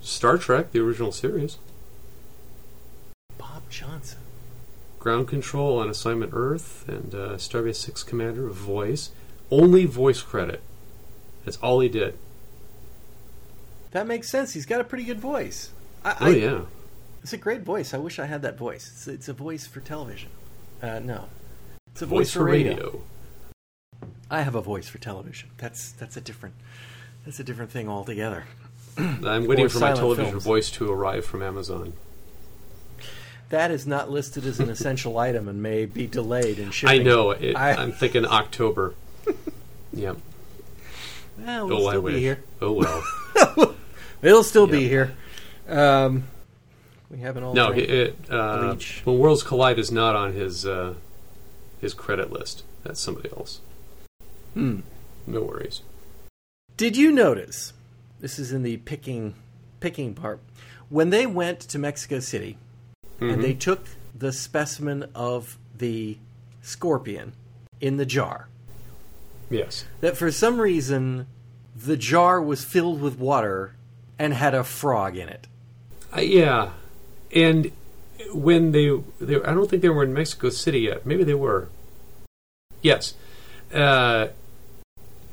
[0.01, 1.57] Star Trek, the original series,
[3.37, 4.19] Bob Johnson.
[4.99, 9.11] Ground Control on Assignment Earth, and uh, Starbase Six Commander voice.
[9.51, 10.61] Only voice credit.
[11.45, 12.17] That's all he did.
[13.91, 14.53] That makes sense.
[14.53, 15.71] He's got a pretty good voice.
[16.03, 16.61] I, Oh I- yeah.
[17.23, 17.93] It's a great voice.
[17.93, 18.89] I wish I had that voice.
[18.93, 20.29] It's, it's a voice for television.
[20.81, 21.25] Uh, no,
[21.91, 23.01] it's a Voice for radio.
[24.31, 25.49] I have a voice for television.
[25.57, 26.55] That's that's a different
[27.25, 28.45] that's a different thing altogether.
[28.97, 30.43] I'm waiting Or for my television films.
[30.43, 31.93] voice to arrive from Amazon.
[33.49, 36.99] That is not listed as an essential item and may be delayed in shipping.
[37.01, 37.31] I know.
[37.31, 38.93] It, I- I'm thinking October.
[39.93, 40.17] yep.
[41.37, 42.15] Well, we'll oh, I still wish.
[42.15, 42.43] here.
[42.61, 43.75] Oh well.
[44.21, 45.13] It'll still be here.
[45.67, 46.25] Um,
[47.09, 47.53] we haven't all.
[47.53, 50.95] no, it, uh, when Worlds Collide is not on his uh,
[51.79, 52.63] his credit list.
[52.83, 53.61] That's somebody else.
[54.53, 54.79] Hmm.
[55.27, 55.81] No worries.
[56.77, 57.73] Did you notice?
[58.19, 59.35] This is in the picking
[59.79, 60.39] picking part.
[60.89, 62.57] When they went to Mexico City
[63.19, 63.33] Mhm.
[63.33, 63.85] and they took
[64.17, 66.17] the specimen of the
[66.61, 67.33] scorpion
[67.79, 68.49] in the jar,
[69.49, 69.85] yes.
[70.01, 71.27] that for some reason
[71.75, 73.75] the jar was filled with water
[74.17, 75.47] and had a frog in it.
[76.15, 76.71] Uh, yeah,
[77.33, 77.71] and
[78.33, 78.89] when they,
[79.21, 81.05] they, I don't think they were in Mexico City yet.
[81.05, 81.69] Maybe they were.
[82.81, 83.13] Yes.
[83.73, 84.27] Uh,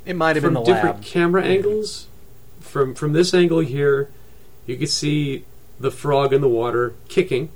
[0.04, 1.04] It might have from been the different lab.
[1.04, 2.06] camera angles.
[2.60, 4.10] From from this angle here,
[4.66, 5.44] you can see
[5.80, 7.48] the frog in the water kicking.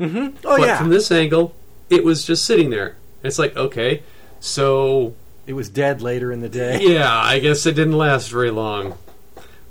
[0.00, 0.36] Mm-hmm.
[0.46, 0.58] Oh yeah.
[0.58, 1.54] but yeah, from this angle,
[1.90, 2.96] it was just sitting there.
[3.22, 4.02] It's like okay,
[4.40, 5.14] so
[5.46, 6.78] it was dead later in the day.
[6.82, 8.98] yeah, I guess it didn't last very long.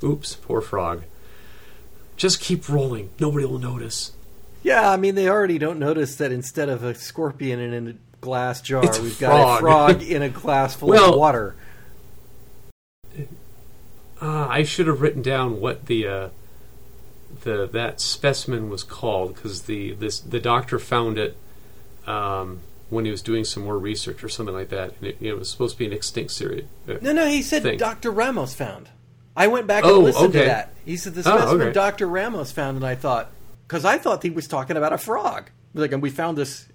[0.03, 1.03] Oops, poor frog.
[2.15, 3.09] Just keep rolling.
[3.19, 4.11] Nobody will notice.
[4.61, 8.61] Yeah, I mean they already don't notice that instead of a scorpion in a glass
[8.61, 10.01] jar, It's we've got a frog.
[10.15, 11.55] in a glass full Well- of water.
[14.21, 16.29] Ah, I should have written down what the uh,
[17.41, 21.35] the that specimen was called because the this the doctor found it
[22.07, 25.33] um, when he was doing some more research or something like that, and it, it
[25.33, 26.63] was supposed to be an extinct series.
[26.87, 27.77] Uh, No, no, he said thing.
[27.77, 28.11] Dr.
[28.11, 28.89] Ramos found.
[29.35, 30.73] I went back and Oh, listened to that.
[30.85, 31.73] He said the Oh, specimen okay.
[31.73, 32.07] Dr.
[32.07, 33.31] Ramos found, and I thought,
[33.67, 35.49] because I thought he was talking about a frog.
[35.73, 36.67] Like, and we found this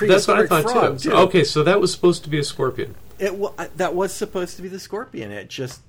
[0.00, 1.10] That's what I thought frog too.
[1.10, 1.16] too.
[1.16, 2.94] Okay, so that was supposed to be a scorpion.
[3.18, 5.30] It wa- that was supposed to be the scorpion.
[5.30, 5.82] It just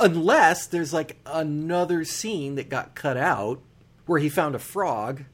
[0.00, 3.60] unless there's like another scene that got cut out
[4.06, 5.24] where he found a frog.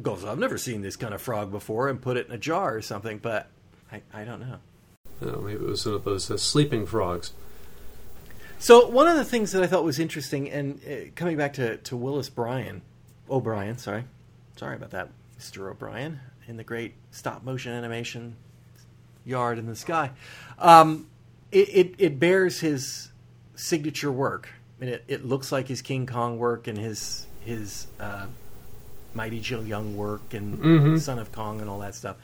[0.00, 2.76] Goes, I've never seen this kind of frog before, and put it in a jar
[2.76, 3.18] or something.
[3.18, 3.48] But
[3.90, 4.58] I, I don't know.
[5.22, 7.32] Oh, maybe it was one of those uh, sleeping frogs.
[8.60, 11.76] So one of the things that I thought was interesting, and uh, coming back to,
[11.78, 12.82] to Willis Bryan,
[13.30, 14.04] O'Brien, sorry,
[14.56, 15.70] sorry about that, Mr.
[15.70, 18.34] O'Brien, in the great stop motion animation
[19.24, 20.10] yard in the sky,
[20.58, 21.06] um,
[21.52, 23.12] it, it it bears his
[23.54, 24.48] signature work.
[24.80, 28.26] I mean, it, it looks like his King Kong work and his his uh,
[29.14, 31.00] Mighty Joe Young work and Mhm.
[31.00, 32.16] Son of Kong and all that stuff.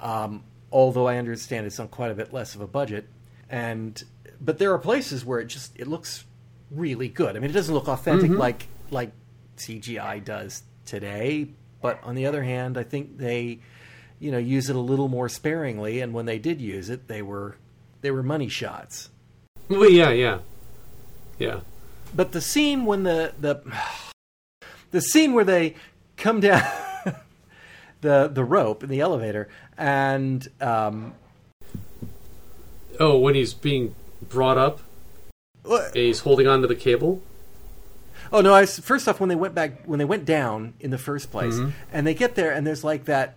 [0.00, 3.08] Um, although I understand it's on quite a bit less of a budget,
[3.48, 4.02] and
[4.40, 6.24] but there are places where it just it looks
[6.70, 7.36] really good.
[7.36, 9.12] I mean, it doesn't look authentic like like
[9.56, 11.48] CGI does today,
[11.80, 13.60] but on the other hand, I think they
[14.18, 17.22] you know use it a little more sparingly, and when they did use it, they
[17.22, 17.56] were
[18.00, 19.10] they were money shots.
[19.68, 20.38] Well, yeah, yeah,
[21.38, 21.60] yeah.
[22.14, 23.60] But the scene when the the
[24.90, 25.74] the scene where they
[26.16, 26.62] come down
[28.00, 31.14] the the rope in the elevator and um,
[33.00, 34.80] Oh, when he's being brought up,
[35.64, 37.22] and he's holding onto the cable.
[38.32, 40.90] Oh no, I s first off when they went back when they went down in
[40.90, 41.72] the first place Mhm.
[41.92, 43.36] and they get there and there's like that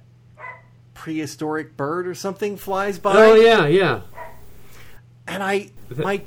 [0.93, 4.01] prehistoric bird or something flies by Oh yeah, yeah.
[5.27, 6.21] and I my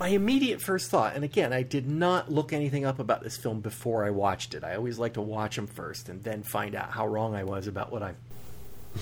[0.00, 3.60] my immediate first thought, and again, I did not look anything up about this film
[3.60, 4.64] before I watched it.
[4.64, 7.68] I always like to watch them first and then find out how wrong I was
[7.68, 8.14] about what I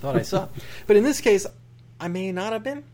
[0.00, 0.48] thought I saw.
[0.86, 1.46] But in this case,
[2.00, 2.84] I may not have been.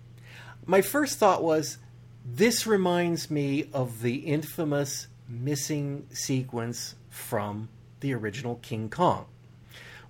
[0.67, 1.79] My first thought was,
[2.25, 7.69] this reminds me of the infamous missing sequence from
[8.01, 9.27] the original King Kong,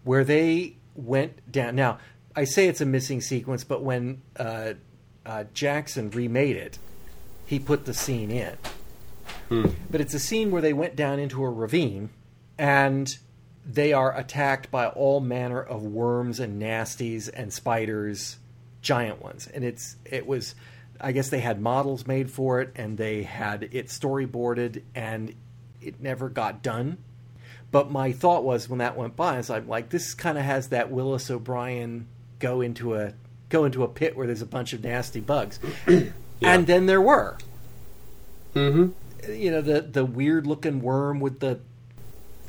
[0.03, 1.77] where they went down.
[1.77, 1.99] Now,
[2.35, 4.75] I say it's a missing sequence, but when uh,
[5.25, 6.79] uh, Jackson remade it,
[7.47, 8.57] he put the scene in.
[9.49, 9.67] Hmm.
[9.91, 12.11] But it's a scene where they went down into a ravine,
[12.59, 13.17] and
[13.65, 18.39] they are attacked by all manner of worms and nasties and spiders,
[18.83, 19.47] giant ones.
[19.47, 20.55] And it's it was
[21.01, 25.35] I guess they had models made for it and they had it storyboarded and
[25.83, 26.99] it never got done.
[27.71, 30.69] But my thought was when that went by, I was like, this kind of has
[30.69, 32.07] that Willis O'Brien
[32.39, 33.13] go into a
[33.49, 35.59] go into a pit where there's a bunch of nasty bugs,
[36.43, 37.37] and then there were,
[38.55, 39.33] Mm-hmm.
[39.33, 41.59] you know, the the weird looking worm with the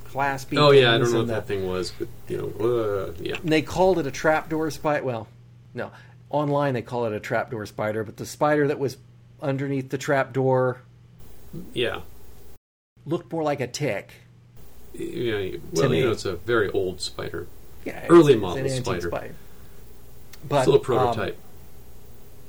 [0.08, 0.58] claspy.
[0.60, 3.36] Oh yeah, I don't know what the- that thing was, but you know, uh, yeah.
[3.42, 5.04] and they called it a trapdoor spider.
[5.04, 5.28] Well,
[5.74, 5.92] no,
[6.30, 8.98] online they call it a trapdoor spider, but the spider that was
[9.42, 10.82] underneath the trapdoor
[11.74, 12.02] Yeah.
[13.06, 14.12] looked more like a tick.
[14.94, 17.48] Yeah, well, you know, it's a very old spider.
[17.84, 19.36] Yeah, Early it's- it's model an antique spider.
[20.48, 21.38] But Still a um, prototype.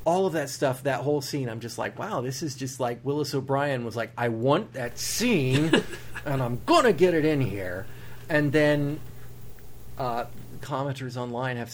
[0.04, 3.00] all of that stuff, that whole scene, I'm just like, wow, this is just like
[3.04, 5.72] Willis O'Brien was like, I want that scene,
[6.24, 7.86] and I'm gonna get it in here.
[8.28, 9.00] And then
[9.98, 10.26] uh,
[10.60, 11.70] commenters online have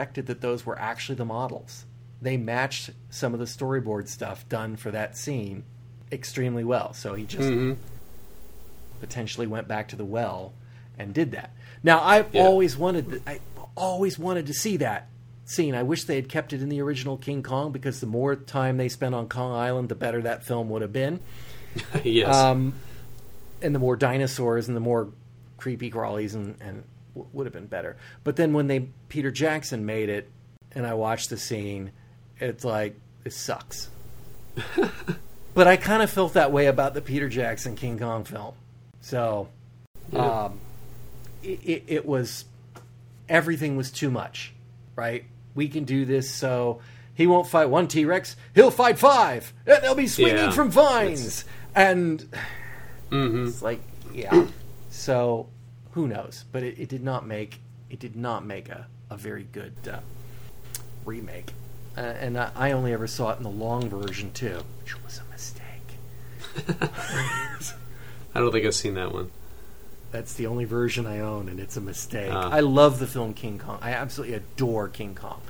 [0.00, 1.84] suspected that those were actually the models.
[2.22, 5.62] They matched some of the storyboard stuff done for that scene
[6.10, 6.94] extremely well.
[6.94, 7.74] So he just hmm
[9.00, 10.52] potentially went back to the well
[10.98, 11.50] and did that.
[11.82, 12.42] Now I've Yeah.
[12.42, 13.40] always wanted I
[13.76, 15.08] always wanted to see that
[15.44, 15.74] scene.
[15.74, 18.76] I wish they had kept it in the original King Kong because the more time
[18.78, 21.20] they spent on Kong Island, the better that film would have been.
[22.04, 22.34] yes.
[22.34, 22.74] Um,
[23.62, 25.08] and the more dinosaurs and the more
[25.56, 27.96] creepy crawlies and, and w- would have been better.
[28.24, 30.30] But then when they Peter Jackson made it,
[30.72, 31.92] and I watched the scene,
[32.38, 32.94] it's like
[33.24, 33.88] it sucks.
[35.54, 38.54] but I kind of felt that way about the Peter Jackson King Kong film.
[39.00, 39.48] So,
[40.12, 40.44] Yeah.
[40.46, 40.60] um,
[41.42, 42.44] it, it, it was
[43.28, 44.52] everything was too much,
[44.96, 45.24] right?
[45.54, 46.80] We can do this, so
[47.14, 50.50] he won't fight one T Rex; he'll fight five, and they'll be swinging Yeah.
[50.50, 51.44] from vines.
[51.74, 52.24] And
[53.10, 53.80] hmm it's like,
[54.12, 54.46] yeah.
[54.90, 55.48] so
[55.92, 56.44] who knows?
[56.52, 60.00] But it, it did not make it did not make a, a very good uh,
[61.04, 61.52] remake.
[61.96, 65.18] Uh, and I, I only ever saw it in the long version too, which was
[65.18, 65.64] a mistake.
[68.34, 69.30] I don't think I've seen that one.
[70.12, 72.32] That's the only version I own, and it's a mistake.
[72.32, 72.50] Ah.
[72.50, 73.78] I love the film King Kong.
[73.80, 75.40] I absolutely adore King Kong.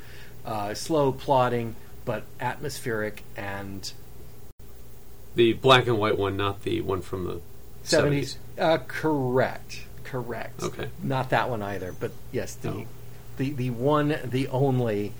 [0.44, 3.92] Uh, slow plotting, but atmospheric and
[5.34, 7.40] The black and white one, not the one from the
[7.84, 8.36] 70s.
[8.58, 9.84] Uh, correct.
[10.10, 10.60] Correct.
[10.60, 10.88] Okay.
[11.04, 12.86] Not that one either, but yes, the Oh.
[13.36, 15.12] the, the one, the only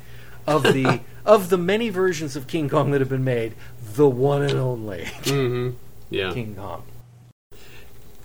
[0.48, 3.54] of the of the many versions of King Kong that have been made,
[3.94, 5.70] the one and only hmm
[6.10, 6.32] Yeah.
[6.34, 6.82] King Kong.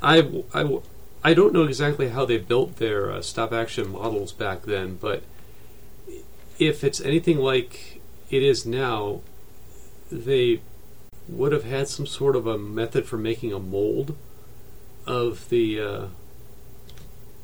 [0.01, 0.79] I, I,
[1.23, 5.21] I don't know exactly how they built their uh, stop action models back then, but
[6.57, 8.01] if it's anything like
[8.31, 9.21] it is now,
[10.11, 10.61] they
[11.27, 14.15] would have had some sort of a method for making a mold
[15.07, 16.05] of the uh,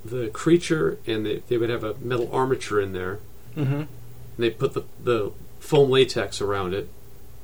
[0.03, 3.19] the creature, and they, they would have a metal armature in there.
[3.55, 3.73] Mm-hmm.
[3.73, 3.87] And
[4.37, 6.89] they put the, the foam latex around it,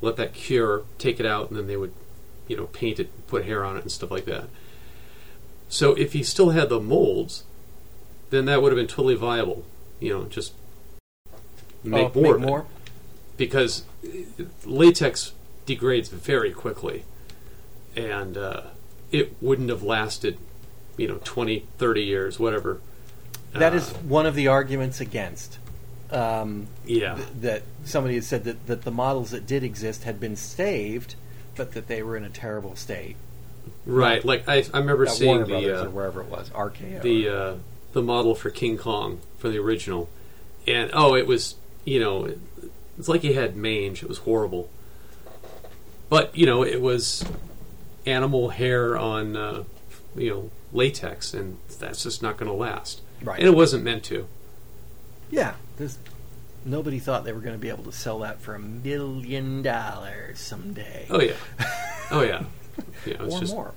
[0.02, 1.94] let that cure, take it out, and then they would,
[2.48, 4.46] you know, paint it, put hair on it, and stuff like that.
[5.70, 7.44] So if he still had the molds,
[8.30, 9.66] then that would have been totally viable.
[10.00, 10.54] You know, just
[11.84, 12.38] make Oh, more.
[12.38, 12.66] make more?
[13.38, 13.84] because
[14.66, 15.34] latex
[15.66, 17.04] degrades very quickly,
[17.96, 18.62] and uh,
[19.12, 20.38] it wouldn't have lasted,
[20.98, 22.80] you know, 20, 30 years, whatever.
[23.54, 25.58] That Uh, is one of the arguments against.
[26.12, 27.16] Um, yeah.
[27.16, 31.16] th- that somebody had said that, that the models that did exist had been saved,
[31.56, 33.16] but that they were in a terrible state.
[33.86, 37.02] Right, like I, I remember At seeing Warner the uh, or wherever it was, RKO.
[37.02, 37.54] the uh,
[37.94, 40.10] the model for King Kong for the original,
[40.66, 42.40] and oh, it was you know, it,
[42.98, 44.04] it's like he had mange.
[44.04, 44.70] It was horrible,
[46.10, 47.26] but you know, it was
[48.06, 49.64] animal hair on uh,
[50.18, 53.02] you know latex, and that's just not going to last.
[53.24, 53.40] right.
[53.40, 54.28] And it wasn't meant to.
[55.30, 55.98] Yeah, there's
[56.66, 60.40] nobody thought they were going to be able to sell that for a million dollars
[60.40, 61.34] someday, Oh yeah,
[62.12, 62.44] oh yeah,
[63.06, 63.24] yeah.
[63.24, 63.74] It's or just more,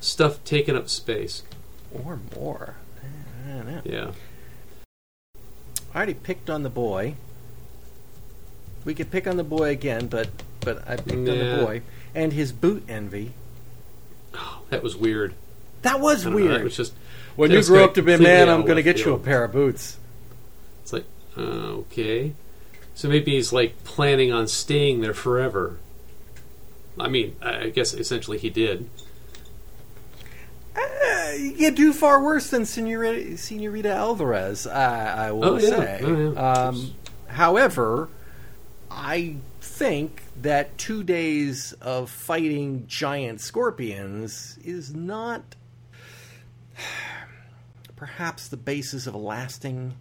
[0.00, 1.42] stuff taking up space.
[1.92, 2.76] or more.
[3.46, 3.82] I don't know.
[3.84, 4.12] Yeah.
[5.92, 7.14] I already picked on the boy.
[8.84, 10.28] We could pick on the boy again, but
[10.60, 11.82] but I picked on the boy
[12.14, 13.32] and his boot envy.
[14.34, 15.34] Oh, that was weird.
[15.84, 16.60] That was I don't know, weird.
[16.60, 16.92] That was just
[17.36, 19.04] when that you was grow up to be a man, I'm going to left get
[19.06, 19.96] you a pair of boots.
[20.82, 21.04] It's like,
[21.36, 22.34] uh, okay.
[22.94, 25.78] So maybe he's like planning on staying there forever.
[26.98, 28.88] I mean, I I guess essentially he did.
[30.76, 35.68] Uh, you do far worse than Senorita, Senorita Alvarez, I, I will Oh, yeah.
[35.68, 36.00] say.
[36.02, 36.52] Oh, yeah.
[36.68, 36.94] Um,
[37.28, 38.08] however,
[38.90, 45.42] I think that two days of fighting giant scorpions is not.
[47.96, 49.94] perhaps the basis of a lasting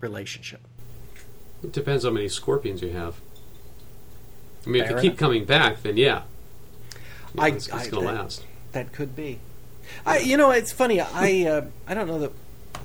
[0.00, 0.60] relationship.
[1.62, 3.20] It depends how many scorpions you have.
[4.66, 6.22] I mean, if Fair they keep coming back, then yeah,
[7.34, 8.44] Yeah, I- it's, it's going to last.
[8.72, 9.40] That could be.
[10.04, 11.00] I, you know, it's funny.
[11.00, 12.32] I uh, I don't know that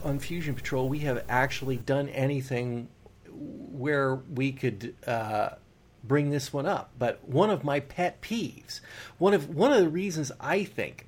[0.04, 2.88] on Fusion Patrol we have actually done anything
[3.30, 5.50] where we could uh,
[6.04, 6.91] bring this one up.
[6.98, 8.80] But one of my pet peeves,
[9.18, 11.08] one of one of the reasons I think,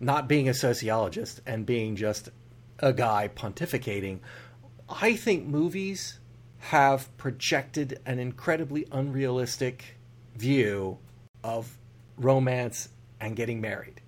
[0.00, 2.30] not being a sociologist and being just
[2.78, 4.20] a guy pontificating,
[4.88, 6.18] I think movies
[6.58, 9.96] have projected an incredibly unrealistic
[10.36, 10.98] view
[11.42, 11.76] of
[12.16, 12.88] romance
[13.20, 14.00] and getting married.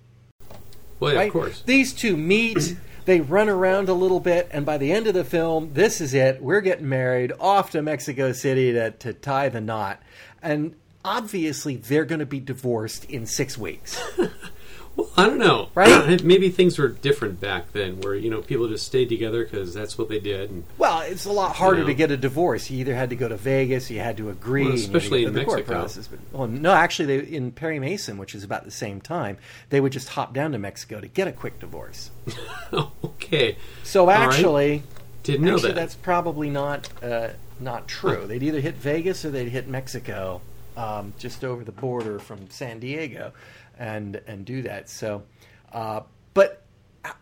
[0.99, 1.27] Well, yeah, right?
[1.27, 1.61] of course.
[1.61, 2.75] These two meet,
[3.05, 6.13] they run around a little bit, and by the end of the film, this is
[6.13, 6.41] it.
[6.41, 10.01] We're getting married off to Mexico City to, to tie the knot.
[10.41, 10.75] And
[11.05, 14.01] obviously, they're going to be divorced in six weeks.
[14.97, 15.69] Well, I don't know.
[15.75, 16.21] Right?
[16.23, 19.97] Maybe things were different back then, where you know people just stayed together because that's
[19.97, 20.49] what they did.
[20.49, 21.85] And Well, it's a lot harder know.
[21.87, 22.69] to get a divorce.
[22.71, 25.23] You either had to go to Vegas, you had to agree, Well, you to especially
[25.23, 25.79] in the court Mexico.
[25.79, 26.07] process.
[26.07, 29.37] But, well, no, actually, they, in Perry Mason, which is about the same time,
[29.69, 32.09] they would just hop down to Mexico to get a quick divorce.
[32.73, 34.17] okay, So right.
[34.19, 34.83] actually,
[35.23, 35.75] didn't know actually, that.
[35.75, 37.29] that's probably not uh,
[37.59, 38.25] not true.
[38.27, 40.41] They'd either hit Vegas or they'd hit Mexico,
[40.75, 43.31] um, just over the border from San Diego,
[43.79, 44.89] and and do that.
[44.89, 45.23] So,
[45.71, 46.01] uh,
[46.33, 46.63] but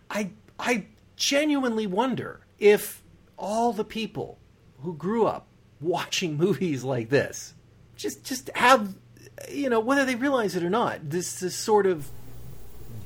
[0.10, 0.86] I I
[1.16, 3.02] genuinely wonder if
[3.38, 4.38] all the people
[4.82, 5.48] who grew up
[5.82, 7.54] watching movies like this
[7.96, 8.96] just just have
[9.50, 12.10] you know whether they realize it or not this this sort of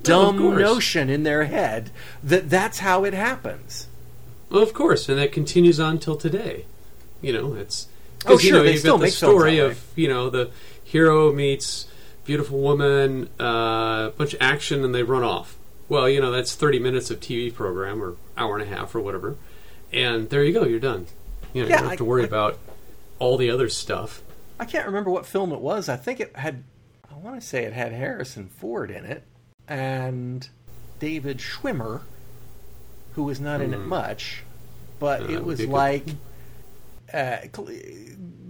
[0.07, 1.91] Well, of dumb notion in their head
[2.23, 3.87] that that's how it happens.
[4.49, 6.65] Well, of course, and that continues on till today.
[7.21, 7.87] You know, it's
[8.25, 10.51] Oh, 'cause, you sure, know, they still got the make story of you know the
[10.83, 11.85] hero meets
[12.30, 15.57] beautiful woman, uh, bunch of action, and they run off.
[15.89, 18.99] Well, you know that's thirty minutes of TV program or hour and a half or
[18.99, 19.36] whatever,
[19.91, 21.07] and there you go, you're done.
[21.53, 22.59] You know, you don't have to worry I- about
[23.17, 24.21] all the other stuff.
[24.59, 25.89] I can't remember what film it was.
[25.89, 26.63] I think it had,
[27.11, 29.23] I want to say it had Harrison Ford in it
[29.67, 30.47] and
[30.99, 32.01] David Schwimmer,
[33.15, 33.88] who was not in it Hmm.
[33.89, 34.43] much,
[34.99, 36.05] but Uh, it was like,
[37.11, 37.38] uh,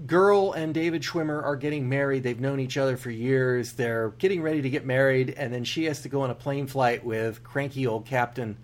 [0.10, 2.24] girl and David Schwimmer are getting married.
[2.24, 3.74] They've known each other for years.
[3.74, 6.68] They're getting ready to get married, and then she has to go on a plane
[6.68, 8.58] flight with cranky old Captain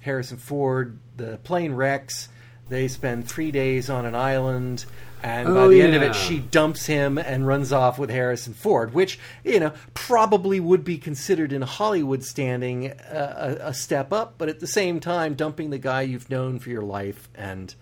[0.00, 0.98] Harrison Ford.
[1.16, 2.28] The plane wrecks.
[2.68, 4.86] They spend three days on an island,
[5.22, 8.54] and by Oh, the end of it, she dumps him and runs off with Harrison
[8.54, 14.34] Ford, which you know probably would be considered in Hollywood standing a, a, step up,
[14.38, 17.74] but at the same time, dumping the guy you've known for your life and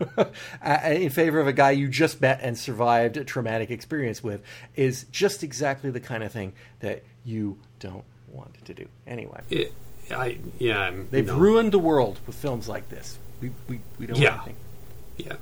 [0.62, 4.42] Uh, in favor of a guy you just met and survived a traumatic experience with
[4.76, 8.86] is just exactly the kind of thing that you don't want to do.
[9.06, 9.72] Anyway, It,
[10.10, 11.36] I yeah, I'm, they've no.
[11.36, 13.18] ruined the world with films like this.
[13.40, 14.44] We we, we don't Yeah.
[15.16, 15.36] Yeah.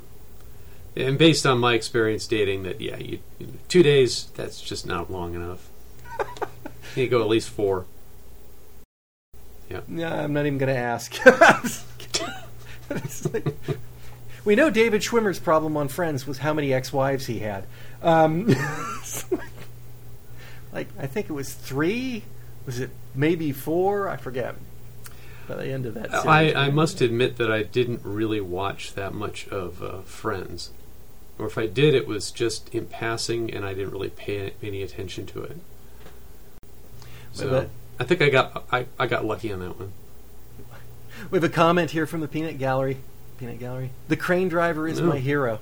[0.97, 3.19] And based on my experience dating, that yeah, you,
[3.69, 5.69] two days that's just not long enough.
[6.97, 7.85] you go at least four.
[9.71, 9.81] Yeah.
[9.89, 11.15] No, I'm not even going to ask.
[13.33, 13.57] Like-
[14.47, 17.65] we know David Schwimmer's problem on Friends was how many ex-wives he had.
[18.01, 18.47] Um,
[20.73, 22.23] like I think it was three.
[22.65, 24.09] Was it maybe four?
[24.09, 24.55] I forget.
[25.49, 26.57] By the end of that, I, series.
[26.57, 30.71] I must admit that I didn't really watch that much of uh, Friends,
[31.39, 34.83] or if I did, it was just in passing, and I didn't really pay any
[34.83, 35.57] attention to it.
[37.33, 37.69] So
[38.01, 39.93] I think I got I, I got lucky on that one.
[41.31, 42.99] We have a comment here from the Peanut Gallery.
[43.39, 43.91] Peanut Gallery.
[44.09, 45.61] The crane driver is my hero.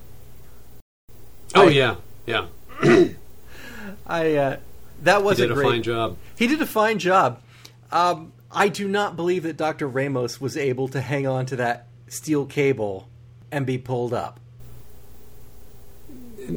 [1.54, 1.96] Oh I- yeah,
[2.26, 2.46] yeah,
[4.06, 4.56] I uh,
[5.02, 5.66] that he was did a a great.
[5.68, 6.16] fine job.
[6.36, 7.40] He did a fine job.
[7.92, 9.86] Um, I do not believe that Dr.
[9.88, 13.08] Ramos was able to hang on to that steel cable
[13.52, 14.40] and be pulled up.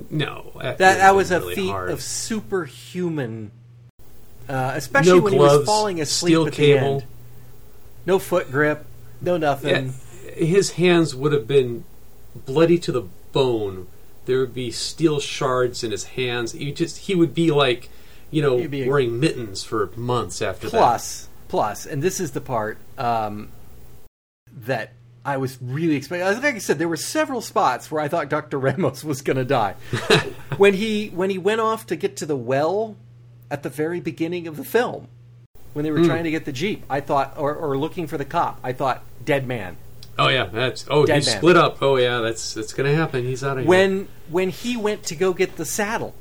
[0.09, 1.89] No, That that was a really feat hard.
[1.91, 3.51] of superhuman,
[4.49, 6.79] uh, especially no when he was falling asleep steel at cable.
[6.97, 7.03] the end.
[8.05, 8.85] No foot grip,
[9.21, 9.69] no nothing.
[9.87, 9.91] Yeah,
[10.37, 11.83] his hands would have been
[12.35, 13.87] bloody to the bone.
[14.25, 16.51] There would be steel shards in his hands.
[16.51, 17.89] He just he would be like,
[18.31, 20.77] you know, He'd a- wearing mittens for months after that.
[20.77, 23.49] Plus, plus, and this is the part um,
[24.65, 24.93] that
[25.25, 26.25] I was really expecting.
[26.41, 28.59] Like I said, there were several spots where I thought Dr.
[28.59, 29.73] Ramos was going to die.
[30.57, 32.95] when he when he went off to get to the well
[33.49, 35.07] at the very beginning of the film,
[35.73, 36.05] when they were Hmm.
[36.05, 39.03] trying to get the jeep, I thought, or, or looking for the cop, I thought,
[39.23, 39.77] dead man.
[40.19, 41.37] Oh yeah, that's oh Dead he man.
[41.37, 41.81] split up.
[41.81, 43.23] Oh yeah, that's that's gonna happen.
[43.23, 43.69] He's out of here.
[43.69, 46.15] When when he went to go get the saddle,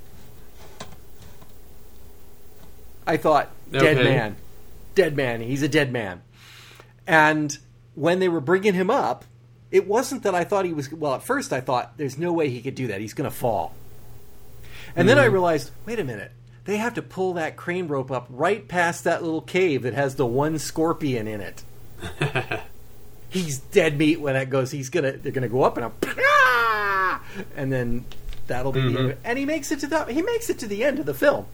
[3.06, 4.04] I thought, dead Okay.
[4.04, 4.36] man,
[4.94, 5.40] dead man.
[5.40, 6.22] He's a dead man.
[7.06, 7.56] And
[7.94, 9.24] when they were bringing him up,
[9.70, 10.92] it wasn't that I thought he was.
[10.92, 13.00] Well, at first I thought there's no way he could do that.
[13.00, 13.74] He's going to fall.
[14.94, 15.32] And then I mm-hmm.
[15.34, 16.32] realized, wait a minute.
[16.64, 20.16] They have to pull that crane rope up right past that little cave that has
[20.16, 21.62] the one scorpion in it.
[23.28, 24.70] he's dead meat when that goes.
[24.70, 25.12] He's gonna.
[25.12, 26.06] They're gonna go up and up,
[27.56, 28.04] and then
[28.46, 28.80] that'll be.
[28.80, 29.16] The end.
[29.24, 30.04] And he makes it to the.
[30.04, 31.46] He makes it to the end of the film.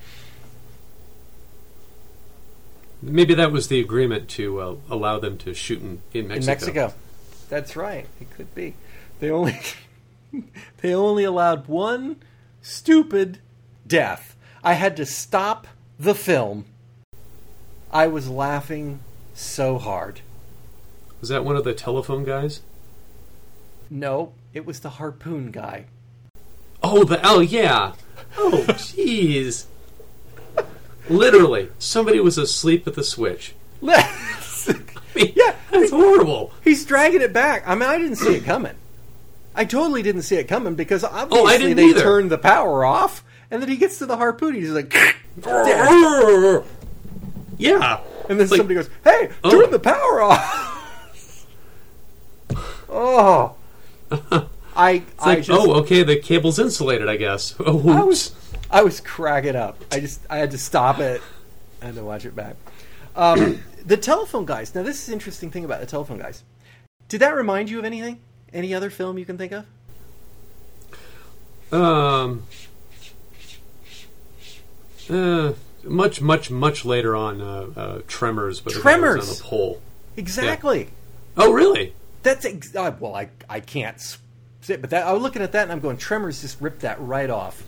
[3.01, 6.41] Maybe that was the agreement to uh, allow them to shoot in, in Mexico.
[6.41, 6.95] In Mexico,
[7.49, 8.07] that's right.
[8.21, 8.75] It could be.
[9.19, 9.59] They only.
[10.81, 12.17] they only allowed one
[12.61, 13.39] stupid
[13.87, 14.37] death.
[14.65, 15.67] I had to stop
[15.99, 16.65] the film.
[17.93, 19.01] I was laughing
[19.35, 20.21] so hard.
[21.23, 22.61] Was that one of the telephone guys?
[23.89, 25.85] No, it was the harpoon guy.
[26.83, 27.93] Oh, the oh yeah.
[28.37, 29.67] Oh, jeez.
[31.09, 33.55] Literally, somebody was asleep at the switch.
[33.83, 34.11] yeah,
[35.71, 36.53] That's horrible.
[36.65, 37.63] he's dragging it back.
[37.67, 38.75] I mean, I didn't see it coming.
[39.55, 42.01] I totally didn't see it coming because oh, obviously Oh, didn't they either.
[42.03, 44.55] turned the power off, and then he gets to the harpoon.
[44.55, 44.93] He's like.
[47.59, 48.01] Yeah.
[48.29, 49.51] and then It's like- somebody goes, "Hey, Oh.
[49.51, 50.81] turn the power off."
[52.93, 53.55] Oh,
[54.77, 57.55] I, It's I like, just, oh, okay, the cable's insulated, I guess.
[57.67, 58.35] Oh, I was,
[58.71, 59.83] I was cracking up.
[59.91, 61.21] I just, I had to stop it.
[61.81, 62.57] I had to watch it back.
[63.17, 64.75] Um, the telephone guys.
[64.75, 66.43] Now, this is interesting thing about the telephone guys.
[67.09, 68.21] Did that remind you of anything?
[68.53, 69.67] Any other film you can think of?
[71.73, 72.45] Um,
[75.11, 75.53] uh,
[75.85, 79.29] much, much, much later on, uh, uh, Tremors, but the guy was Tremors!
[79.29, 79.83] on the pole.
[80.17, 80.89] Exactly.
[81.37, 81.95] Oh, really?
[82.23, 84.01] That's ex- uh, well, I I can't
[84.61, 87.01] say, but that I was looking at that and I'm going, Tremors just ripped that
[87.01, 87.63] right off.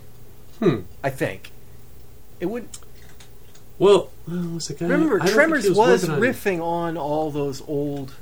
[0.59, 0.81] Hmm.
[1.03, 1.51] I think
[2.39, 2.67] it would.
[3.77, 4.75] Well, guy?
[4.79, 5.77] Remember, I Tremors he was,
[6.07, 8.13] working on- riffing on all those old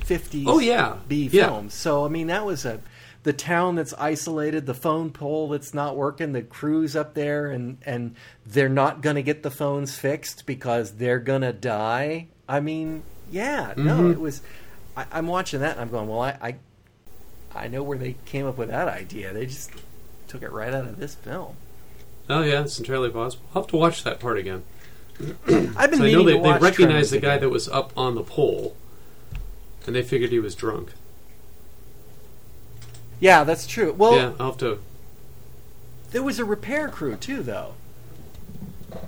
[0.00, 0.96] '50s Oh, yeah.
[1.08, 1.46] B Yeah.
[1.46, 1.74] films.
[1.74, 2.80] So I mean, that was a
[3.24, 7.78] the town that's isolated, the phone pole that's not working, the crews up there, and
[7.84, 8.14] and
[8.46, 12.26] they're not going to get the phones fixed because they're going to die.
[12.48, 14.12] I mean, yeah, no, Mhm.
[14.12, 14.40] it was.
[14.96, 16.54] I, I'm watching that and I'm going, well, I, I
[17.54, 19.32] I know where they came up with that idea.
[19.32, 19.70] They just
[20.28, 21.56] took it right out of this film.
[22.30, 23.44] Oh, yeah, it's entirely possible.
[23.54, 24.62] I'll have to watch that part again.
[25.46, 27.40] I've been So I know they, they recognized the guy again.
[27.42, 28.74] that was up on the pole,
[29.86, 30.92] and they figured he was drunk.
[33.20, 33.92] Yeah, that's true.
[33.92, 34.80] Well, yeah, I'll have to.
[36.10, 37.74] There was a repair crew too, though.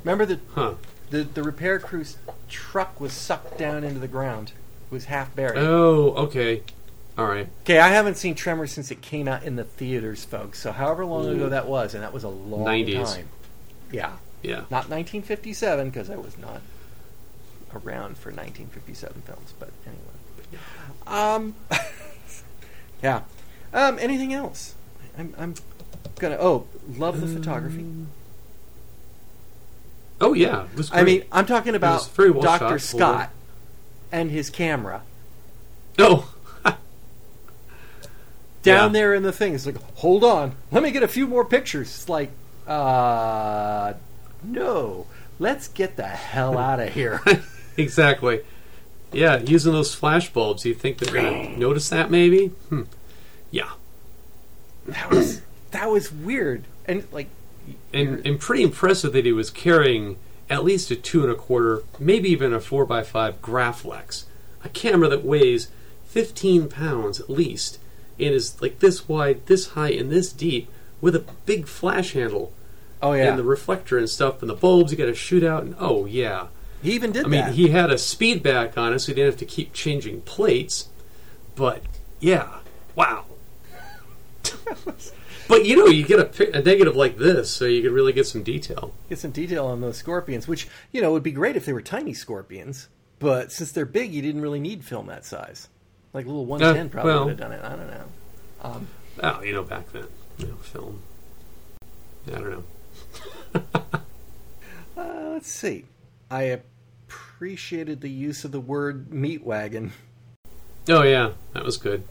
[0.02, 0.74] Remember the Huh.
[1.10, 2.16] the, the repair crew's
[2.48, 4.52] truck was sucked down into the ground.
[4.94, 5.58] Was half buried.
[5.58, 6.62] Oh, okay.
[7.18, 7.48] All right.
[7.62, 10.60] okay, I haven't seen Tremors since it came out in the theaters, folks.
[10.60, 13.14] So however long ago that was, and that was a long 90s.
[13.16, 13.28] time.
[13.90, 14.60] Yeah, Yeah.
[14.70, 16.60] not 1957 because I was not
[17.74, 19.52] around for 1957 films.
[19.58, 20.62] But anyway,
[21.08, 21.56] um,
[23.02, 23.22] yeah.
[23.72, 24.76] Um, anything else?
[25.18, 25.54] I'm, I'm
[26.20, 26.36] gonna.
[26.38, 27.84] Oh, love the photography.
[30.20, 30.66] Oh yeah.
[30.66, 33.30] It was I mean, I'm talking about well shot, Scott
[34.14, 35.02] and his camera
[35.98, 36.32] oh.
[36.64, 36.76] down
[38.64, 38.88] Yeah.
[38.88, 39.56] there in the thing.
[39.56, 41.88] It's like, hold on, let me get a few more pictures.
[41.88, 42.30] It's like,
[42.68, 43.94] uh,
[44.44, 45.06] no,
[45.40, 47.20] let's get the hell out of here.
[47.76, 48.42] exactly.
[49.12, 52.48] Yeah, using those flash bulbs, you think they're going to notice that maybe?
[52.68, 52.82] Hmm.
[53.50, 53.70] Yeah.
[54.86, 55.42] that was
[55.72, 57.28] that was weird, and like,
[57.92, 60.18] And, and pretty impressive that he was carrying
[60.50, 64.24] at least a two and a quarter, maybe even a four by five Graflex,
[64.62, 65.68] a camera that weighs
[66.06, 67.78] 15 pounds at least,
[68.18, 70.68] and is like this wide, this high, and this deep,
[71.00, 72.52] with a big flash handle
[73.04, 75.62] oh yeah, and the reflector and stuff, and the bulbs you got to shoot out,
[75.62, 76.46] and oh yeah.
[76.82, 77.28] he even did that.
[77.28, 79.72] I mean, he had a speed back on it, so he didn't have to keep
[79.72, 80.88] changing plates.
[81.54, 81.82] But
[82.20, 82.58] yeah,
[82.94, 83.26] wow.
[85.48, 88.26] but you know, you get a, a negative like this, so you could really get
[88.26, 88.92] some detail.
[89.08, 91.82] get some detail on those scorpions, which you know would be great if they were
[91.82, 92.88] tiny scorpions,
[93.18, 95.68] but since they're big, you didn't really need film that size.
[96.12, 97.24] Like a little 110 probably well.
[97.24, 97.64] would have done it.
[97.64, 98.04] I don't know.
[98.62, 98.88] Um,
[99.22, 100.06] Oh, you know, back then,
[100.38, 101.02] you know, film.
[102.28, 103.62] I don't know.
[104.96, 105.86] Uh, let's see.
[106.30, 106.60] I
[107.08, 109.92] appreciated the use of the word meat wagon.
[110.88, 112.04] Oh yeah, that was good.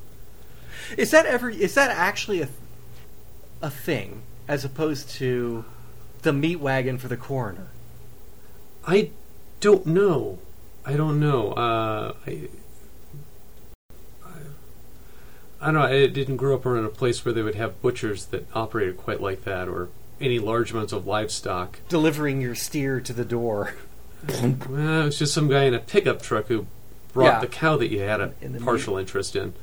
[0.98, 1.50] Is that ever?
[1.50, 2.50] Is that actually a
[3.64, 5.64] a thing as opposed to
[6.22, 7.68] the meat wagon for the coroner?
[8.86, 9.09] I
[9.61, 10.38] don't know.
[10.86, 11.53] I don't know.
[11.53, 12.49] Uh, I,
[14.24, 14.30] I,
[15.61, 15.82] I don't know.
[15.84, 19.22] I didn't grow up around a place where they would have butchers that operated quite
[19.22, 19.88] like that, or
[20.20, 21.80] any large amounts of livestock.
[21.88, 23.76] Delivering your steer to the door.
[24.70, 26.66] Well, it was just some guy in a pickup truck who
[27.14, 27.39] brought Yeah.
[27.41, 29.53] the cow that you had a partial interest in.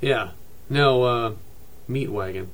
[0.00, 0.30] Yeah.
[0.70, 1.32] No, uh,
[1.86, 2.50] meat wagon.